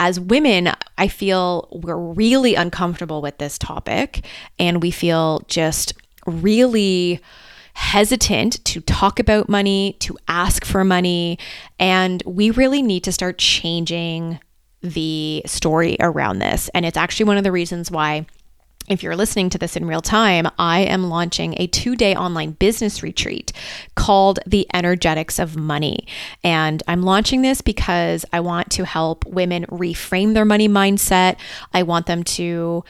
as 0.00 0.18
women, 0.18 0.72
I 0.98 1.08
feel 1.08 1.68
we're 1.72 1.96
really 1.96 2.54
uncomfortable 2.54 3.22
with 3.22 3.38
this 3.38 3.58
topic 3.58 4.24
and 4.58 4.82
we 4.82 4.90
feel 4.90 5.42
just 5.48 5.94
really 6.26 7.20
hesitant 7.74 8.64
to 8.64 8.80
talk 8.82 9.18
about 9.18 9.48
money, 9.48 9.96
to 10.00 10.16
ask 10.28 10.64
for 10.64 10.84
money. 10.84 11.38
And 11.78 12.22
we 12.24 12.50
really 12.50 12.82
need 12.82 13.04
to 13.04 13.12
start 13.12 13.38
changing 13.38 14.38
the 14.82 15.42
story 15.46 15.96
around 16.00 16.38
this. 16.38 16.68
And 16.74 16.86
it's 16.86 16.96
actually 16.96 17.26
one 17.26 17.36
of 17.36 17.44
the 17.44 17.52
reasons 17.52 17.90
why 17.90 18.26
if 18.88 19.02
you're 19.02 19.16
listening 19.16 19.48
to 19.50 19.58
this 19.58 19.76
in 19.76 19.86
real 19.86 20.02
time, 20.02 20.46
I 20.58 20.80
am 20.80 21.04
launching 21.04 21.54
a 21.56 21.66
two 21.66 21.96
day 21.96 22.14
online 22.14 22.52
business 22.52 23.02
retreat 23.02 23.52
called 23.94 24.40
The 24.46 24.66
Energetics 24.74 25.38
of 25.38 25.56
Money. 25.56 26.06
And 26.42 26.82
I'm 26.86 27.02
launching 27.02 27.42
this 27.42 27.62
because 27.62 28.26
I 28.32 28.40
want 28.40 28.70
to 28.72 28.84
help 28.84 29.24
women 29.24 29.64
reframe 29.66 30.34
their 30.34 30.44
money 30.44 30.68
mindset. 30.68 31.36
I 31.72 31.82
want 31.82 32.06
them 32.06 32.24
to 32.24 32.84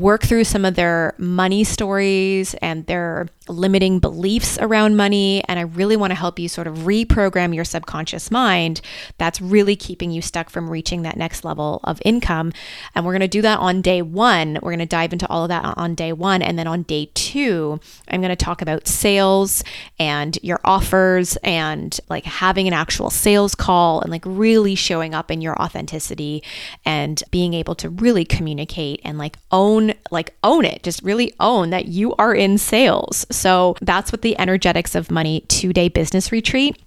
work 0.00 0.22
through 0.22 0.44
some 0.44 0.64
of 0.64 0.74
their 0.74 1.14
money 1.18 1.64
stories 1.64 2.54
and 2.54 2.86
their 2.86 3.28
limiting 3.48 3.98
beliefs 3.98 4.58
around 4.58 4.96
money. 4.96 5.44
And 5.48 5.58
I 5.58 5.62
really 5.62 5.96
want 5.96 6.10
to 6.12 6.14
help 6.14 6.38
you 6.38 6.48
sort 6.48 6.66
of 6.66 6.78
reprogram 6.78 7.54
your 7.54 7.64
subconscious 7.64 8.30
mind 8.30 8.80
that's 9.18 9.40
really 9.40 9.76
keeping 9.76 10.10
you 10.10 10.22
stuck 10.22 10.48
from 10.48 10.70
reaching 10.70 11.02
that 11.02 11.16
next 11.16 11.44
level 11.44 11.80
of 11.84 12.00
income. 12.04 12.52
And 12.94 13.04
we're 13.04 13.12
going 13.12 13.20
to 13.20 13.28
do 13.28 13.42
that 13.42 13.58
on 13.58 13.82
day 13.82 14.00
one. 14.02 14.54
We're 14.62 14.70
going 14.70 14.78
to 14.78 14.86
dive 14.86 15.12
into 15.12 15.28
all 15.28 15.42
of 15.42 15.48
that 15.50 15.74
on 15.76 15.94
day 15.94 16.12
one. 16.12 16.40
And 16.42 16.58
then 16.58 16.66
on 16.66 16.82
day 16.84 17.10
two, 17.14 17.80
I'm 18.08 18.20
going 18.20 18.30
to 18.30 18.44
talk 18.44 18.62
about 18.62 18.88
sales 18.88 19.62
and 19.98 20.38
your 20.42 20.60
offers 20.64 21.36
and 21.42 21.98
like 22.08 22.24
having 22.24 22.66
an 22.66 22.74
actual 22.74 23.10
sales 23.10 23.54
call 23.54 24.00
and 24.00 24.10
like 24.10 24.24
really 24.24 24.74
showing 24.74 25.14
up 25.14 25.30
in 25.30 25.40
your 25.40 25.60
authenticity 25.60 26.42
and 26.84 27.22
being 27.30 27.52
able 27.52 27.74
to 27.74 27.90
really 27.90 28.24
communicate 28.24 29.00
and 29.04 29.18
like 29.18 29.36
own 29.50 29.83
own 29.84 29.94
like 30.10 30.34
own 30.42 30.64
it 30.64 30.82
just 30.82 31.02
really 31.02 31.34
own 31.40 31.70
that 31.70 31.86
you 31.86 32.14
are 32.16 32.34
in 32.34 32.58
sales 32.58 33.26
so 33.30 33.76
that's 33.80 34.12
what 34.12 34.22
the 34.22 34.38
energetics 34.38 34.94
of 34.94 35.10
money 35.10 35.44
two 35.48 35.72
day 35.72 35.88
business 35.88 36.32
retreat 36.32 36.80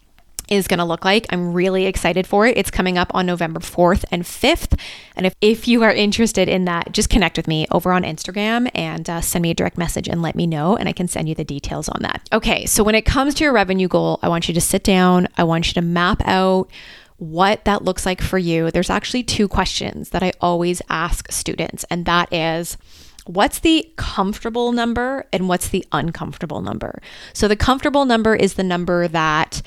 is 0.50 0.66
going 0.66 0.78
to 0.78 0.86
look 0.86 1.04
like. 1.04 1.26
I'm 1.30 1.52
really 1.52 1.88
excited 1.88 2.26
for 2.26 2.46
it. 2.46 2.58
It's 2.58 2.72
coming 2.72 2.98
up 2.98 3.12
on 3.14 3.26
November 3.26 3.60
4th 3.60 4.06
and 4.12 4.24
5th. 4.24 4.80
And 5.18 5.26
if, 5.26 5.36
if 5.42 5.68
you 5.68 5.84
are 5.84 5.92
interested 5.92 6.48
in 6.48 6.64
that, 6.64 6.94
just 6.94 7.10
connect 7.10 7.36
with 7.36 7.50
me 7.50 7.68
over 7.70 7.92
on 7.92 8.04
Instagram 8.04 8.72
and 8.74 9.10
uh, 9.10 9.20
send 9.20 9.44
me 9.44 9.52
a 9.52 9.54
direct 9.54 9.78
message 9.78 10.08
and 10.08 10.22
let 10.22 10.36
me 10.38 10.48
know, 10.48 10.78
and 10.78 10.88
I 10.88 10.94
can 10.94 11.10
send 11.10 11.28
you 11.28 11.36
the 11.36 11.44
details 11.44 11.90
on 11.90 12.02
that. 12.04 12.28
Okay, 12.32 12.66
so 12.66 12.82
when 12.82 12.96
it 12.96 13.06
comes 13.06 13.36
to 13.36 13.44
your 13.44 13.52
revenue 13.52 13.90
goal, 13.90 14.20
I 14.22 14.30
want 14.30 14.48
you 14.48 14.54
to 14.54 14.62
sit 14.62 14.86
down, 14.86 15.28
I 15.38 15.44
want 15.44 15.68
you 15.68 15.74
to 15.74 15.82
map 15.82 16.22
out 16.26 16.70
what 17.18 17.66
that 17.66 17.84
looks 17.84 18.06
like 18.06 18.22
for 18.22 18.38
you, 18.38 18.72
there's 18.72 18.90
actually 18.90 19.24
two 19.24 19.48
questions 19.48 20.10
that 20.10 20.24
I 20.24 20.34
always 20.40 20.82
ask 20.90 21.32
students, 21.32 21.84
and 21.90 22.06
that 22.06 22.32
is, 22.32 22.78
what's 23.26 23.60
the 23.60 23.92
comfortable 23.98 24.72
number 24.72 25.26
and 25.34 25.50
what's 25.50 25.70
the 25.70 25.86
uncomfortable 25.92 26.62
number? 26.62 27.02
So 27.34 27.48
the 27.48 27.56
comfortable 27.56 28.06
number 28.06 28.36
is 28.36 28.54
the 28.54 28.64
number 28.64 29.08
that 29.08 29.62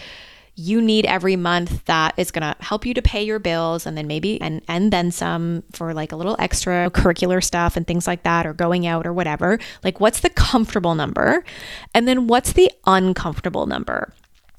you 0.57 0.81
need 0.81 1.07
every 1.07 1.37
month 1.37 1.85
that 1.87 2.13
is 2.17 2.31
going 2.31 2.43
to 2.43 2.63
help 2.63 2.85
you 2.85 2.93
to 2.93 3.01
pay 3.01 3.23
your 3.23 3.39
bills 3.39 3.87
and 3.87 3.97
then 3.97 4.07
maybe 4.07 4.39
and 4.41 4.61
and 4.69 4.93
then 4.93 5.11
some 5.11 5.63
for 5.73 5.95
like 5.95 6.13
a 6.13 6.17
little 6.17 6.37
extra 6.39 6.91
curricular 6.91 7.43
stuff 7.43 7.77
and 7.77 7.87
things 7.87 8.07
like 8.07 8.25
that 8.25 8.47
or 8.47 8.53
going 8.53 8.87
out 8.87 9.07
or 9.07 9.13
whatever. 9.13 9.59
Like 9.83 10.01
what's 10.01 10.21
the 10.21 10.29
comfortable 10.29 10.95
number? 10.95 11.45
And 11.95 12.07
then 12.07 12.27
what's 12.27 12.53
the 12.53 12.71
uncomfortable 12.87 13.67
number? 13.67 14.13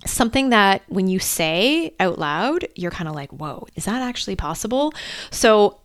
Something 0.05 0.49
that 0.49 0.81
when 0.87 1.07
you 1.07 1.19
say 1.19 1.93
out 1.99 2.17
loud, 2.17 2.67
you're 2.75 2.91
kind 2.91 3.07
of 3.07 3.15
like, 3.15 3.31
"Whoa, 3.31 3.67
is 3.75 3.85
that 3.85 4.01
actually 4.01 4.35
possible?" 4.35 4.93
So 5.29 5.81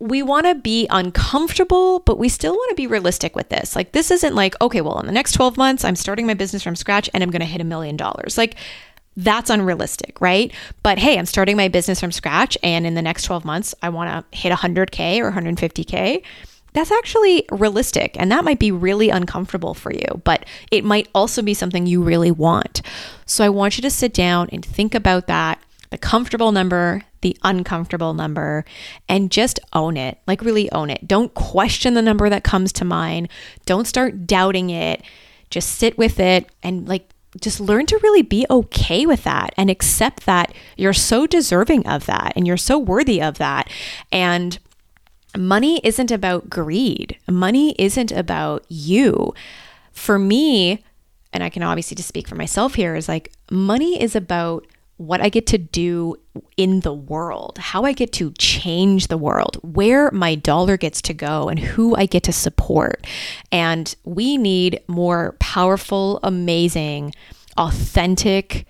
we 0.00 0.22
want 0.22 0.46
to 0.46 0.54
be 0.54 0.86
uncomfortable, 0.88 2.00
but 2.00 2.18
we 2.18 2.28
still 2.28 2.54
want 2.54 2.70
to 2.70 2.74
be 2.74 2.86
realistic 2.86 3.36
with 3.36 3.50
this. 3.50 3.76
Like, 3.76 3.92
this 3.92 4.10
isn't 4.10 4.34
like, 4.34 4.58
okay, 4.60 4.80
well, 4.80 4.98
in 4.98 5.04
the 5.04 5.12
next 5.12 5.32
12 5.32 5.58
months, 5.58 5.84
I'm 5.84 5.94
starting 5.94 6.26
my 6.26 6.32
business 6.32 6.62
from 6.62 6.74
scratch 6.74 7.10
and 7.12 7.22
I'm 7.22 7.30
going 7.30 7.40
to 7.40 7.46
hit 7.46 7.60
a 7.60 7.64
million 7.64 7.98
dollars. 7.98 8.38
Like, 8.38 8.56
that's 9.16 9.50
unrealistic, 9.50 10.18
right? 10.20 10.52
But 10.82 10.98
hey, 10.98 11.18
I'm 11.18 11.26
starting 11.26 11.56
my 11.56 11.68
business 11.68 12.00
from 12.00 12.12
scratch 12.12 12.56
and 12.62 12.86
in 12.86 12.94
the 12.94 13.02
next 13.02 13.24
12 13.24 13.44
months, 13.44 13.74
I 13.82 13.90
want 13.90 14.30
to 14.32 14.36
hit 14.36 14.52
100K 14.52 15.20
or 15.20 15.30
150K. 15.32 16.22
That's 16.72 16.92
actually 16.92 17.46
realistic 17.50 18.16
and 18.18 18.30
that 18.30 18.44
might 18.44 18.58
be 18.58 18.72
really 18.72 19.10
uncomfortable 19.10 19.74
for 19.74 19.92
you, 19.92 20.20
but 20.24 20.46
it 20.70 20.84
might 20.84 21.08
also 21.14 21.42
be 21.42 21.54
something 21.54 21.86
you 21.86 22.02
really 22.02 22.30
want. 22.30 22.82
So 23.26 23.44
I 23.44 23.48
want 23.48 23.76
you 23.76 23.82
to 23.82 23.90
sit 23.90 24.14
down 24.14 24.48
and 24.52 24.64
think 24.64 24.94
about 24.94 25.26
that 25.26 25.60
the 25.90 25.98
comfortable 25.98 26.52
number, 26.52 27.02
the 27.20 27.36
uncomfortable 27.42 28.14
number, 28.14 28.64
and 29.08 29.30
just 29.30 29.60
own 29.72 29.96
it. 29.96 30.18
Like, 30.26 30.42
really 30.42 30.70
own 30.72 30.88
it. 30.88 31.06
Don't 31.06 31.34
question 31.34 31.94
the 31.94 32.02
number 32.02 32.28
that 32.28 32.44
comes 32.44 32.72
to 32.74 32.84
mind. 32.84 33.28
Don't 33.66 33.86
start 33.86 34.26
doubting 34.26 34.70
it. 34.70 35.02
Just 35.50 35.78
sit 35.78 35.98
with 35.98 36.20
it 36.20 36.48
and, 36.62 36.88
like, 36.88 37.10
just 37.40 37.60
learn 37.60 37.86
to 37.86 37.98
really 38.02 38.22
be 38.22 38.46
okay 38.50 39.04
with 39.04 39.24
that 39.24 39.52
and 39.56 39.68
accept 39.68 40.26
that 40.26 40.54
you're 40.76 40.92
so 40.92 41.26
deserving 41.26 41.86
of 41.86 42.06
that 42.06 42.32
and 42.34 42.46
you're 42.46 42.56
so 42.56 42.78
worthy 42.78 43.20
of 43.20 43.38
that. 43.38 43.68
And 44.10 44.58
money 45.36 45.80
isn't 45.84 46.10
about 46.10 46.50
greed, 46.50 47.18
money 47.28 47.74
isn't 47.78 48.12
about 48.12 48.64
you. 48.68 49.34
For 49.92 50.18
me, 50.18 50.84
and 51.32 51.42
I 51.42 51.50
can 51.50 51.62
obviously 51.62 51.94
just 51.94 52.08
speak 52.08 52.28
for 52.28 52.36
myself 52.36 52.74
here, 52.74 52.94
is 52.94 53.08
like 53.08 53.32
money 53.50 54.00
is 54.00 54.16
about 54.16 54.66
what 54.96 55.22
I 55.22 55.30
get 55.30 55.46
to 55.46 55.58
do 55.58 56.16
in 56.58 56.80
the 56.80 56.92
world, 56.92 57.56
how 57.56 57.84
I 57.84 57.92
get 57.92 58.12
to 58.14 58.32
change 58.32 59.06
the 59.06 59.16
world, 59.16 59.56
where 59.62 60.10
my 60.10 60.34
dollar 60.34 60.76
gets 60.76 61.00
to 61.02 61.14
go, 61.14 61.48
and 61.48 61.58
who 61.58 61.96
I 61.96 62.04
get 62.04 62.22
to 62.24 62.32
support. 62.32 63.06
And 63.50 63.94
we 64.04 64.36
need 64.36 64.80
more 64.88 65.36
powerful, 65.38 66.20
amazing, 66.22 67.14
authentic, 67.56 68.66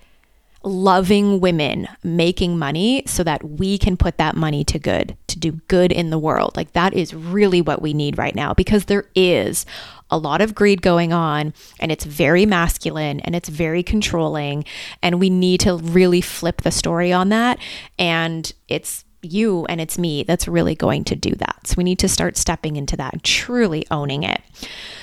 loving 0.63 1.41
women 1.41 1.89
making 2.03 2.59
money 2.59 3.03
so 3.07 3.25
that 3.25 3.43
we 3.43 3.79
can 3.79 3.97
put 3.97 4.19
that 4.19 4.37
money 4.37 4.63
to 4.65 4.79
good, 4.79 5.17
to 5.27 5.39
do 5.39 5.53
good 5.69 5.91
in 5.91 6.11
the 6.11 6.19
world. 6.19 6.57
Like 6.57 6.73
that 6.73 6.93
is 6.93 7.15
really 7.15 7.63
what 7.63 7.81
we 7.81 7.95
need 7.95 8.19
right 8.19 8.35
now 8.35 8.53
because 8.53 8.85
there 8.85 9.07
is 9.15 9.65
a 10.11 10.19
lot 10.19 10.41
of 10.41 10.55
greed 10.55 10.83
going 10.83 11.13
on 11.13 11.55
and 11.79 11.91
it's 11.91 12.05
very 12.05 12.45
masculine 12.45 13.21
and 13.21 13.35
it's 13.35 13.49
very 13.49 13.83
controlling. 13.83 14.65
And 15.03 15.19
we 15.19 15.31
need 15.31 15.61
to 15.61 15.77
really 15.77 16.21
flip 16.21 16.63
the 16.63 16.71
story 16.71 17.13
on 17.13 17.31
that. 17.31 17.59
And 17.99 18.53
it's 18.69 19.05
you 19.23 19.67
and 19.67 19.81
it's 19.81 19.99
me 19.99 20.23
that's 20.23 20.49
really 20.49 20.75
going 20.75 21.05
to 21.05 21.17
do 21.17 21.31
that. 21.37 21.67
So 21.67 21.75
we 21.77 21.85
need 21.85 21.99
to 22.01 22.09
start 22.09 22.37
stepping 22.37 22.77
into 22.77 22.97
that 22.97 23.23
truly 23.23 23.87
owning 23.91 24.23
it. 24.23 24.41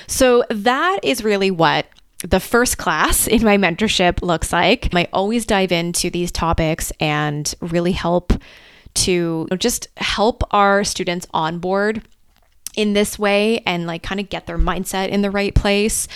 So 0.06 0.44
that 0.50 1.00
is 1.02 1.24
really 1.24 1.50
what 1.50 1.86
the 2.24 2.40
first 2.40 2.78
class 2.78 3.26
in 3.26 3.44
my 3.44 3.56
mentorship 3.56 4.22
looks 4.22 4.52
like. 4.52 4.92
I 4.94 5.08
always 5.12 5.46
dive 5.46 5.72
into 5.72 6.10
these 6.10 6.32
topics 6.32 6.92
and 7.00 7.52
really 7.60 7.92
help 7.92 8.32
to 8.94 9.46
just 9.58 9.88
help 9.96 10.42
our 10.50 10.82
students 10.82 11.26
onboard 11.32 12.02
in 12.78 12.92
this 12.92 13.18
way 13.18 13.58
and 13.66 13.88
like 13.88 14.04
kind 14.04 14.20
of 14.20 14.28
get 14.28 14.46
their 14.46 14.56
mindset 14.56 15.08
in 15.08 15.20
the 15.20 15.32
right 15.32 15.52
place 15.52 16.06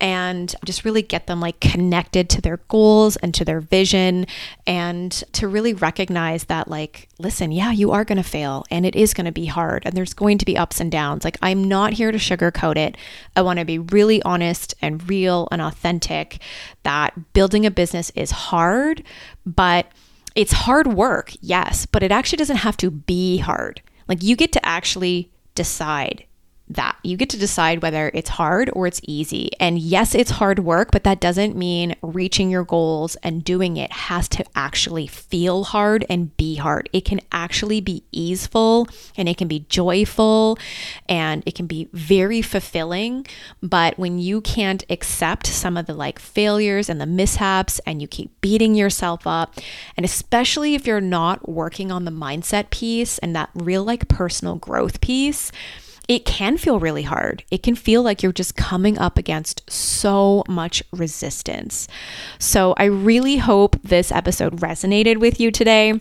and 0.00 0.56
just 0.64 0.84
really 0.84 1.00
get 1.00 1.28
them 1.28 1.40
like 1.40 1.60
connected 1.60 2.28
to 2.28 2.40
their 2.40 2.56
goals 2.66 3.14
and 3.18 3.32
to 3.32 3.44
their 3.44 3.60
vision 3.60 4.26
and 4.66 5.12
to 5.32 5.46
really 5.46 5.72
recognize 5.72 6.46
that 6.46 6.66
like 6.66 7.08
listen 7.20 7.52
yeah 7.52 7.70
you 7.70 7.92
are 7.92 8.04
going 8.04 8.16
to 8.16 8.24
fail 8.24 8.64
and 8.68 8.84
it 8.84 8.96
is 8.96 9.14
going 9.14 9.26
to 9.26 9.32
be 9.32 9.46
hard 9.46 9.86
and 9.86 9.96
there's 9.96 10.12
going 10.12 10.38
to 10.38 10.44
be 10.44 10.58
ups 10.58 10.80
and 10.80 10.90
downs. 10.90 11.22
Like 11.22 11.38
i'm 11.40 11.62
not 11.62 11.92
here 11.92 12.10
to 12.10 12.18
sugarcoat 12.18 12.76
it. 12.76 12.96
I 13.36 13.42
want 13.42 13.60
to 13.60 13.64
be 13.64 13.78
really 13.78 14.20
honest 14.24 14.74
and 14.82 15.08
real 15.08 15.46
and 15.52 15.62
authentic 15.62 16.40
that 16.82 17.32
building 17.32 17.64
a 17.64 17.70
business 17.70 18.10
is 18.16 18.32
hard 18.32 19.04
but 19.46 19.86
it's 20.34 20.52
hard 20.52 20.88
work 20.88 21.32
yes 21.40 21.86
but 21.86 22.02
it 22.02 22.10
actually 22.10 22.38
doesn't 22.38 22.56
have 22.56 22.76
to 22.78 22.90
be 22.90 23.38
hard. 23.38 23.82
Like 24.08 24.24
you 24.24 24.34
get 24.34 24.50
to 24.50 24.66
actually 24.66 25.30
decide 25.58 26.27
that. 26.70 26.98
You 27.02 27.16
get 27.16 27.30
to 27.30 27.38
decide 27.38 27.82
whether 27.82 28.10
it's 28.14 28.30
hard 28.30 28.70
or 28.74 28.86
it's 28.86 29.00
easy. 29.04 29.50
And 29.58 29.78
yes, 29.78 30.14
it's 30.14 30.32
hard 30.32 30.60
work, 30.60 30.90
but 30.90 31.04
that 31.04 31.20
doesn't 31.20 31.56
mean 31.56 31.96
reaching 32.02 32.50
your 32.50 32.64
goals 32.64 33.16
and 33.16 33.44
doing 33.44 33.76
it 33.76 33.90
has 33.92 34.28
to 34.30 34.44
actually 34.54 35.06
feel 35.06 35.64
hard 35.64 36.04
and 36.08 36.36
be 36.36 36.56
hard. 36.56 36.88
It 36.92 37.04
can 37.04 37.20
actually 37.32 37.80
be 37.80 38.04
easeful 38.12 38.88
and 39.16 39.28
it 39.28 39.36
can 39.36 39.48
be 39.48 39.66
joyful 39.68 40.58
and 41.08 41.42
it 41.46 41.54
can 41.54 41.66
be 41.66 41.88
very 41.92 42.42
fulfilling. 42.42 43.26
But 43.62 43.98
when 43.98 44.18
you 44.18 44.40
can't 44.40 44.84
accept 44.90 45.46
some 45.46 45.76
of 45.76 45.86
the 45.86 45.94
like 45.94 46.18
failures 46.18 46.88
and 46.88 47.00
the 47.00 47.06
mishaps 47.06 47.80
and 47.86 48.02
you 48.02 48.08
keep 48.08 48.40
beating 48.40 48.74
yourself 48.74 49.26
up, 49.26 49.54
and 49.96 50.04
especially 50.04 50.74
if 50.74 50.86
you're 50.86 51.00
not 51.00 51.48
working 51.48 51.90
on 51.90 52.04
the 52.04 52.10
mindset 52.10 52.70
piece 52.70 53.18
and 53.18 53.34
that 53.34 53.50
real 53.54 53.84
like 53.84 54.08
personal 54.08 54.56
growth 54.56 55.00
piece, 55.00 55.50
it 56.08 56.24
can 56.24 56.56
feel 56.56 56.80
really 56.80 57.02
hard. 57.02 57.44
It 57.50 57.62
can 57.62 57.74
feel 57.74 58.02
like 58.02 58.22
you're 58.22 58.32
just 58.32 58.56
coming 58.56 58.98
up 58.98 59.18
against 59.18 59.70
so 59.70 60.42
much 60.48 60.82
resistance. 60.90 61.86
So 62.38 62.74
I 62.78 62.84
really 62.84 63.36
hope 63.36 63.80
this 63.82 64.10
episode 64.10 64.60
resonated 64.60 65.18
with 65.18 65.38
you 65.38 65.50
today. 65.50 66.00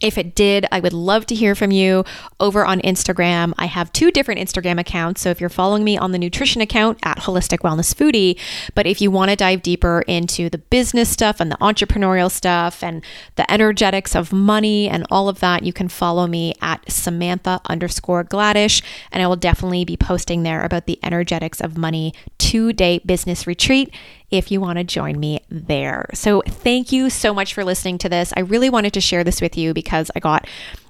If 0.00 0.16
it 0.16 0.34
did, 0.34 0.66
I 0.72 0.80
would 0.80 0.92
love 0.92 1.26
to 1.26 1.34
hear 1.34 1.54
from 1.54 1.70
you 1.70 2.04
over 2.38 2.64
on 2.64 2.80
Instagram. 2.80 3.52
I 3.58 3.66
have 3.66 3.92
two 3.92 4.10
different 4.10 4.40
Instagram 4.40 4.80
accounts. 4.80 5.20
So 5.20 5.30
if 5.30 5.40
you're 5.40 5.50
following 5.50 5.84
me 5.84 5.98
on 5.98 6.12
the 6.12 6.18
nutrition 6.18 6.62
account 6.62 6.98
at 7.02 7.18
Holistic 7.18 7.58
Wellness 7.58 7.94
Foodie, 7.94 8.38
but 8.74 8.86
if 8.86 9.00
you 9.00 9.10
want 9.10 9.30
to 9.30 9.36
dive 9.36 9.62
deeper 9.62 10.02
into 10.06 10.48
the 10.48 10.58
business 10.58 11.08
stuff 11.10 11.40
and 11.40 11.50
the 11.50 11.56
entrepreneurial 11.56 12.30
stuff 12.30 12.82
and 12.82 13.04
the 13.36 13.50
energetics 13.50 14.16
of 14.16 14.32
money 14.32 14.88
and 14.88 15.06
all 15.10 15.28
of 15.28 15.40
that, 15.40 15.64
you 15.64 15.72
can 15.72 15.88
follow 15.88 16.26
me 16.26 16.54
at 16.62 16.90
Samantha 16.90 17.60
underscore 17.66 18.24
Gladish. 18.24 18.82
And 19.12 19.22
I 19.22 19.26
will 19.26 19.36
definitely 19.36 19.84
be 19.84 19.96
posting 19.96 20.42
there 20.42 20.64
about 20.64 20.86
the 20.86 20.98
energetics 21.02 21.60
of 21.60 21.76
money 21.76 22.14
two 22.38 22.72
day 22.72 23.00
business 23.04 23.46
retreat 23.46 23.92
if 24.30 24.50
you 24.50 24.60
want 24.60 24.78
to 24.78 24.84
join 24.84 25.18
me 25.18 25.40
there. 25.48 26.08
So 26.14 26.42
thank 26.46 26.92
you 26.92 27.10
so 27.10 27.34
much 27.34 27.54
for 27.54 27.64
listening 27.64 27.98
to 27.98 28.08
this. 28.08 28.32
I 28.36 28.40
really 28.40 28.70
wanted 28.70 28.92
to 28.94 29.00
share 29.00 29.24
this 29.24 29.40
with 29.40 29.56
you 29.56 29.74
because 29.74 30.10
I 30.14 30.20
got 30.20 30.46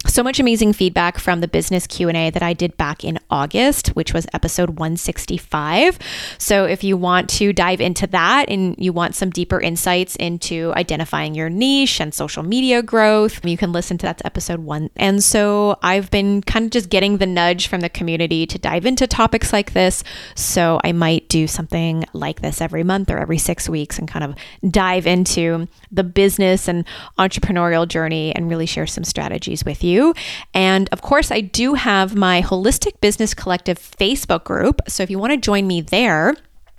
so 0.07 0.23
much 0.23 0.41
amazing 0.41 0.73
feedback 0.73 1.19
from 1.19 1.41
the 1.41 1.47
business 1.47 1.87
Q&A 1.87 2.31
that 2.31 2.43
I 2.43 2.55
did 2.55 2.77
back 2.79 3.05
in 3.05 3.19
August, 3.31 3.89
which 3.89 4.15
was 4.15 4.27
episode 4.33 4.71
165. 4.71 5.99
So 6.39 6.65
if 6.65 6.83
you 6.83 6.97
want 6.97 7.29
to 7.31 7.53
dive 7.53 7.83
into 7.83 8.07
that 8.09 8.49
and 8.49 8.75
you 8.79 8.95
want 8.95 9.15
some 9.15 9.29
deeper 9.29 9.61
insights 9.61 10.17
into 10.17 10.73
identifying 10.75 11.35
your 11.35 11.51
niche 11.51 12.01
and 12.01 12.15
social 12.15 12.43
media 12.43 12.83
growth, 12.83 13.45
you 13.45 13.59
can 13.59 13.73
listen 13.73 13.99
to 13.99 14.07
that 14.07 14.23
episode 14.25 14.61
1. 14.61 14.89
And 14.97 15.23
so 15.23 15.79
I've 15.83 16.11
been 16.11 16.41
kind 16.43 16.65
of 16.65 16.71
just 16.71 16.89
getting 16.89 17.19
the 17.19 17.27
nudge 17.27 17.69
from 17.69 17.81
the 17.81 17.91
community 17.91 18.47
to 18.47 18.59
dive 18.59 18.87
into 18.87 19.07
topics 19.07 19.53
like 19.53 19.75
this, 19.75 20.03
so 20.35 20.81
I 20.83 20.93
might 20.93 21.29
do 21.29 21.47
something 21.47 22.07
like 22.15 22.41
this 22.41 22.63
every 22.63 22.85
month 22.85 23.11
or 23.11 23.19
every 23.19 23.39
6 23.39 23.69
weeks 23.69 23.99
and 23.99 24.09
kind 24.09 24.25
of 24.25 24.35
dive 24.71 25.07
into 25.07 25.69
the 25.93 26.05
business 26.05 26.69
and 26.69 26.87
entrepreneurial 27.19 27.87
journey 27.87 28.35
and 28.35 28.49
really 28.49 28.67
share 28.67 28.87
some 28.87 29.05
strategies 29.05 29.63
with 29.63 29.85
you 29.85 29.90
you. 29.91 30.15
And 30.55 30.89
of 30.93 31.03
course, 31.03 31.31
I 31.31 31.41
do 31.41 31.75
have 31.75 32.15
my 32.15 32.43
Holistic 32.43 33.01
Business 33.01 33.35
Collective 33.35 33.79
Facebook 33.79 34.45
group. 34.45 34.81
So 34.89 35.03
if 35.03 35.11
you 35.11 35.19
want 35.19 35.33
to 35.33 35.37
join 35.37 35.67
me 35.67 35.81
there, 35.81 36.35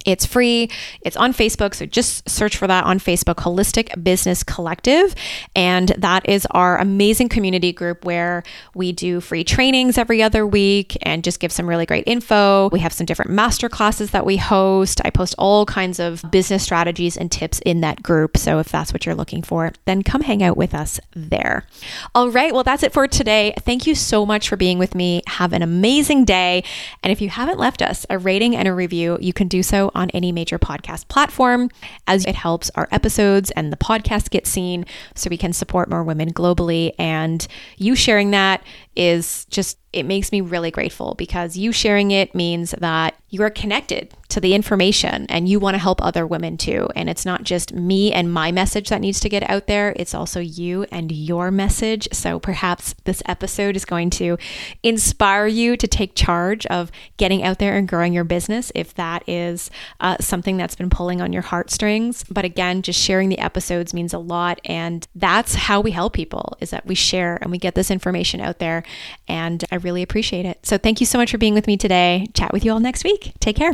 it's 0.05 0.25
free. 0.25 0.69
It's 1.01 1.17
on 1.17 1.33
Facebook. 1.33 1.75
So 1.75 1.85
just 1.85 2.29
search 2.29 2.57
for 2.57 2.67
that 2.67 2.83
on 2.85 2.99
Facebook, 2.99 3.35
Holistic 3.35 4.03
Business 4.03 4.43
Collective. 4.43 5.15
And 5.55 5.89
that 5.97 6.27
is 6.27 6.47
our 6.51 6.77
amazing 6.77 7.29
community 7.29 7.71
group 7.71 8.05
where 8.05 8.43
we 8.75 8.91
do 8.91 9.21
free 9.21 9.43
trainings 9.43 9.97
every 9.97 10.21
other 10.23 10.45
week 10.45 10.97
and 11.03 11.23
just 11.23 11.39
give 11.39 11.51
some 11.51 11.67
really 11.67 11.85
great 11.85 12.03
info. 12.07 12.69
We 12.71 12.79
have 12.79 12.93
some 12.93 13.05
different 13.05 13.31
master 13.31 13.69
classes 13.69 14.11
that 14.11 14.25
we 14.25 14.37
host. 14.37 15.01
I 15.03 15.09
post 15.09 15.35
all 15.37 15.65
kinds 15.65 15.99
of 15.99 16.23
business 16.31 16.63
strategies 16.63 17.17
and 17.17 17.31
tips 17.31 17.59
in 17.65 17.81
that 17.81 18.01
group. 18.01 18.37
So 18.37 18.59
if 18.59 18.69
that's 18.69 18.93
what 18.93 19.05
you're 19.05 19.15
looking 19.15 19.41
for, 19.43 19.71
then 19.85 20.03
come 20.03 20.21
hang 20.21 20.43
out 20.43 20.57
with 20.57 20.73
us 20.73 20.99
there. 21.15 21.65
All 22.15 22.29
right. 22.29 22.53
Well, 22.53 22.63
that's 22.63 22.83
it 22.83 22.93
for 22.93 23.07
today. 23.07 23.53
Thank 23.59 23.87
you 23.87 23.95
so 23.95 24.25
much 24.25 24.49
for 24.49 24.55
being 24.55 24.77
with 24.79 24.95
me. 24.95 25.21
Have 25.27 25.53
an 25.53 25.61
amazing 25.61 26.25
day. 26.25 26.63
And 27.03 27.11
if 27.11 27.21
you 27.21 27.29
haven't 27.29 27.59
left 27.59 27.81
us 27.81 28.05
a 28.09 28.17
rating 28.17 28.55
and 28.55 28.67
a 28.67 28.73
review, 28.73 29.17
you 29.21 29.33
can 29.33 29.47
do 29.47 29.63
so 29.63 29.90
on 29.95 30.09
any 30.11 30.31
major 30.31 30.57
podcast 30.57 31.07
platform, 31.07 31.69
as 32.07 32.25
it 32.25 32.35
helps 32.35 32.69
our 32.75 32.87
episodes 32.91 33.51
and 33.51 33.71
the 33.71 33.77
podcast 33.77 34.29
get 34.29 34.47
seen 34.47 34.85
so 35.15 35.29
we 35.29 35.37
can 35.37 35.53
support 35.53 35.89
more 35.89 36.03
women 36.03 36.33
globally. 36.33 36.91
And 36.97 37.45
you 37.77 37.95
sharing 37.95 38.31
that 38.31 38.63
is 38.95 39.45
just 39.45 39.77
it 39.93 40.03
makes 40.03 40.31
me 40.31 40.41
really 40.41 40.71
grateful 40.71 41.15
because 41.15 41.57
you 41.57 41.71
sharing 41.71 42.11
it 42.11 42.33
means 42.33 42.71
that 42.79 43.15
you 43.29 43.41
are 43.43 43.49
connected 43.49 44.13
to 44.27 44.39
the 44.39 44.53
information 44.53 45.25
and 45.27 45.47
you 45.47 45.59
want 45.59 45.73
to 45.73 45.79
help 45.79 46.01
other 46.03 46.27
women 46.27 46.57
too. 46.57 46.87
And 46.95 47.09
it's 47.09 47.25
not 47.25 47.43
just 47.43 47.73
me 47.73 48.11
and 48.13 48.31
my 48.31 48.51
message 48.51 48.89
that 48.89 49.01
needs 49.01 49.19
to 49.21 49.29
get 49.29 49.49
out 49.49 49.67
there, 49.67 49.93
it's 49.95 50.13
also 50.13 50.39
you 50.39 50.85
and 50.91 51.11
your 51.11 51.49
message. 51.49 52.07
So 52.13 52.39
perhaps 52.39 52.93
this 53.05 53.21
episode 53.25 53.75
is 53.75 53.85
going 53.85 54.09
to 54.11 54.37
inspire 54.83 55.47
you 55.47 55.75
to 55.77 55.87
take 55.87 56.15
charge 56.15 56.65
of 56.67 56.91
getting 57.17 57.43
out 57.43 57.59
there 57.59 57.75
and 57.75 57.87
growing 57.87 58.13
your 58.13 58.23
business 58.23 58.71
if 58.75 58.93
that 58.95 59.27
is 59.27 59.69
uh, 59.99 60.17
something 60.19 60.57
that's 60.57 60.75
been 60.75 60.89
pulling 60.89 61.21
on 61.21 61.33
your 61.33 61.41
heartstrings. 61.41 62.23
But 62.25 62.45
again, 62.45 62.81
just 62.81 62.99
sharing 62.99 63.29
the 63.29 63.39
episodes 63.39 63.93
means 63.93 64.13
a 64.13 64.19
lot. 64.19 64.59
And 64.65 65.07
that's 65.15 65.55
how 65.55 65.81
we 65.81 65.91
help 65.91 66.13
people 66.13 66.57
is 66.61 66.69
that 66.69 66.85
we 66.85 66.95
share 66.95 67.37
and 67.41 67.51
we 67.51 67.57
get 67.57 67.75
this 67.75 67.91
information 67.91 68.39
out 68.39 68.59
there. 68.59 68.83
And 69.27 69.63
I 69.71 69.75
really 69.83 70.01
appreciate 70.01 70.45
it. 70.45 70.65
So 70.65 70.77
thank 70.77 70.99
you 70.99 71.05
so 71.05 71.17
much 71.17 71.31
for 71.31 71.37
being 71.37 71.53
with 71.53 71.67
me 71.67 71.77
today. 71.77 72.27
Chat 72.33 72.53
with 72.53 72.63
you 72.65 72.71
all 72.71 72.79
next 72.79 73.03
week. 73.03 73.33
Take 73.39 73.55
care. 73.57 73.73